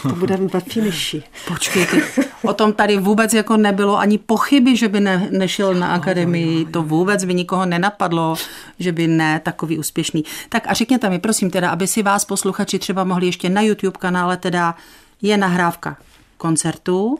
to 0.01 0.15
budeme 0.15 0.47
ve 0.47 0.59
finiši. 0.59 1.23
Počkej, 1.47 1.85
ty, 1.85 2.03
o 2.43 2.53
tom 2.53 2.73
tady 2.73 2.97
vůbec 2.97 3.33
jako 3.33 3.57
nebylo 3.57 3.97
ani 3.97 4.17
pochyby, 4.17 4.77
že 4.77 4.87
by 4.89 4.99
ne, 4.99 5.27
nešel 5.31 5.73
na 5.73 5.93
akademii, 5.93 6.65
to 6.65 6.83
vůbec 6.83 7.25
by 7.25 7.33
nikoho 7.33 7.65
nenapadlo, 7.65 8.35
že 8.79 8.91
by 8.91 9.07
ne 9.07 9.39
takový 9.39 9.77
úspěšný. 9.77 10.23
Tak 10.49 10.63
a 10.67 10.73
řekněte 10.73 11.09
mi, 11.09 11.19
prosím 11.19 11.51
teda, 11.51 11.69
aby 11.69 11.87
si 11.87 12.03
vás 12.03 12.25
posluchači 12.25 12.79
třeba 12.79 13.03
mohli 13.03 13.25
ještě 13.25 13.49
na 13.49 13.61
YouTube 13.61 13.97
kanále 13.99 14.37
teda 14.37 14.75
je 15.21 15.37
nahrávka 15.37 15.97
koncertů, 16.37 17.17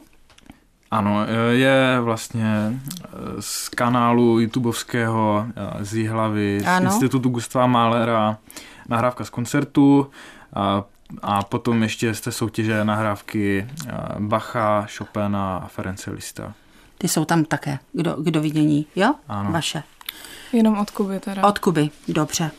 Ano, 0.96 1.26
je 1.52 1.98
vlastně 2.02 2.74
eh, 2.74 3.08
z 3.40 3.70
kanálu 3.70 4.40
YouTubeovského 4.40 5.46
eh, 5.80 5.86
z 5.86 5.94
Jihlavy, 5.96 6.60
z 6.64 6.68
Ano. 6.68 6.86
Institutu 6.86 7.30
Gustav 7.30 7.70
Mahlera, 7.70 8.38
nahrávka 8.90 9.24
z 9.26 9.30
koncertu 9.30 10.10
a, 10.54 10.84
a 11.22 11.44
potom 11.44 11.84
ještě 11.84 12.14
z 12.14 12.22
té 12.22 12.32
soutěže 12.32 12.86
nahrávky 12.86 13.68
Bacha, 14.20 14.88
Chopina 14.98 15.58
a 15.58 15.68
Ference 15.68 16.12
Lista. 16.12 16.54
ty 16.98 17.08
jsou 17.08 17.26
tam 17.26 17.46
také, 17.46 17.80
kdo, 17.94 18.16
kdo 18.24 18.42
vidění, 18.42 18.86
jo? 18.96 19.14
Ano. 19.28 19.52
Vaše. 19.52 19.84
Jenom 20.54 20.78
od 20.78 20.92
Kuby 20.92 21.20
teda. 21.20 21.44
Od 21.44 21.60
Kuby, 21.60 21.90
dobře. 22.08 22.52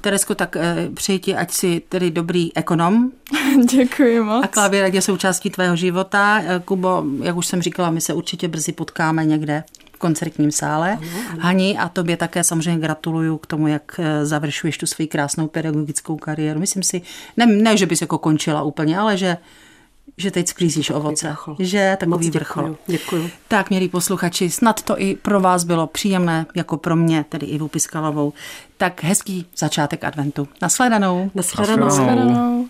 Teresko, 0.00 0.34
tak 0.34 0.56
eh, 0.56 0.88
přeji 0.94 1.18
ti, 1.18 1.36
ať 1.36 1.52
si 1.52 1.82
tedy 1.88 2.10
dobrý 2.10 2.56
ekonom 2.56 3.10
Děkuji 3.70 4.20
moc. 4.20 4.44
a 4.44 4.48
klavír 4.48 4.84
je 4.92 5.02
součástí 5.02 5.50
tvého 5.50 5.76
života. 5.76 6.40
Eh, 6.40 6.62
Kubo, 6.64 7.04
jak 7.22 7.36
už 7.36 7.46
jsem 7.46 7.62
říkala, 7.62 7.90
my 7.90 8.00
se 8.00 8.12
určitě 8.12 8.48
brzy 8.48 8.72
potkáme 8.72 9.24
někde 9.24 9.64
v 9.92 9.98
koncertním 9.98 10.52
sále. 10.52 10.98
Hani, 11.38 11.78
a 11.78 11.88
tobě 11.88 12.16
také 12.16 12.44
samozřejmě 12.44 12.80
gratuluju 12.80 13.38
k 13.38 13.46
tomu, 13.46 13.68
jak 13.68 13.82
eh, 13.98 14.26
završuješ 14.26 14.78
tu 14.78 14.86
svoji 14.86 15.08
krásnou 15.08 15.48
pedagogickou 15.48 16.16
kariéru. 16.16 16.60
Myslím 16.60 16.82
si, 16.82 17.02
ne, 17.36 17.46
ne 17.46 17.76
že 17.76 17.86
bys 17.86 18.00
jako 18.00 18.18
končila 18.18 18.62
úplně, 18.62 18.98
ale 18.98 19.16
že, 19.16 19.36
že 20.18 20.30
teď 20.30 20.48
sklízíš 20.48 20.90
ovoce. 20.90 21.28
vrchol. 21.28 21.56
Že 21.58 21.96
takový 22.00 22.26
Moc 22.26 22.34
vrchol. 22.34 22.62
děkuju, 22.62 22.78
děkuju. 22.86 23.30
Tak, 23.48 23.70
milí 23.70 23.88
posluchači, 23.88 24.50
snad 24.50 24.82
to 24.82 25.00
i 25.00 25.16
pro 25.16 25.40
vás 25.40 25.64
bylo 25.64 25.86
příjemné, 25.86 26.46
jako 26.54 26.76
pro 26.76 26.96
mě, 26.96 27.24
tedy 27.28 27.46
Ivu 27.46 27.68
Piskalovou. 27.68 28.32
Tak 28.76 29.02
hezký 29.02 29.46
začátek 29.58 30.04
adventu. 30.04 30.48
Nasledanou. 30.62 31.30
Nashledanou. 31.34 31.84
Nashledanou. 31.84 32.24
Shledanou. 32.24 32.66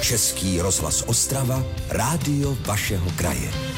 Český 0.00 0.60
rozhlas 0.60 1.04
Ostrava, 1.06 1.62
rádio 1.90 2.56
vašeho 2.66 3.10
kraje. 3.16 3.71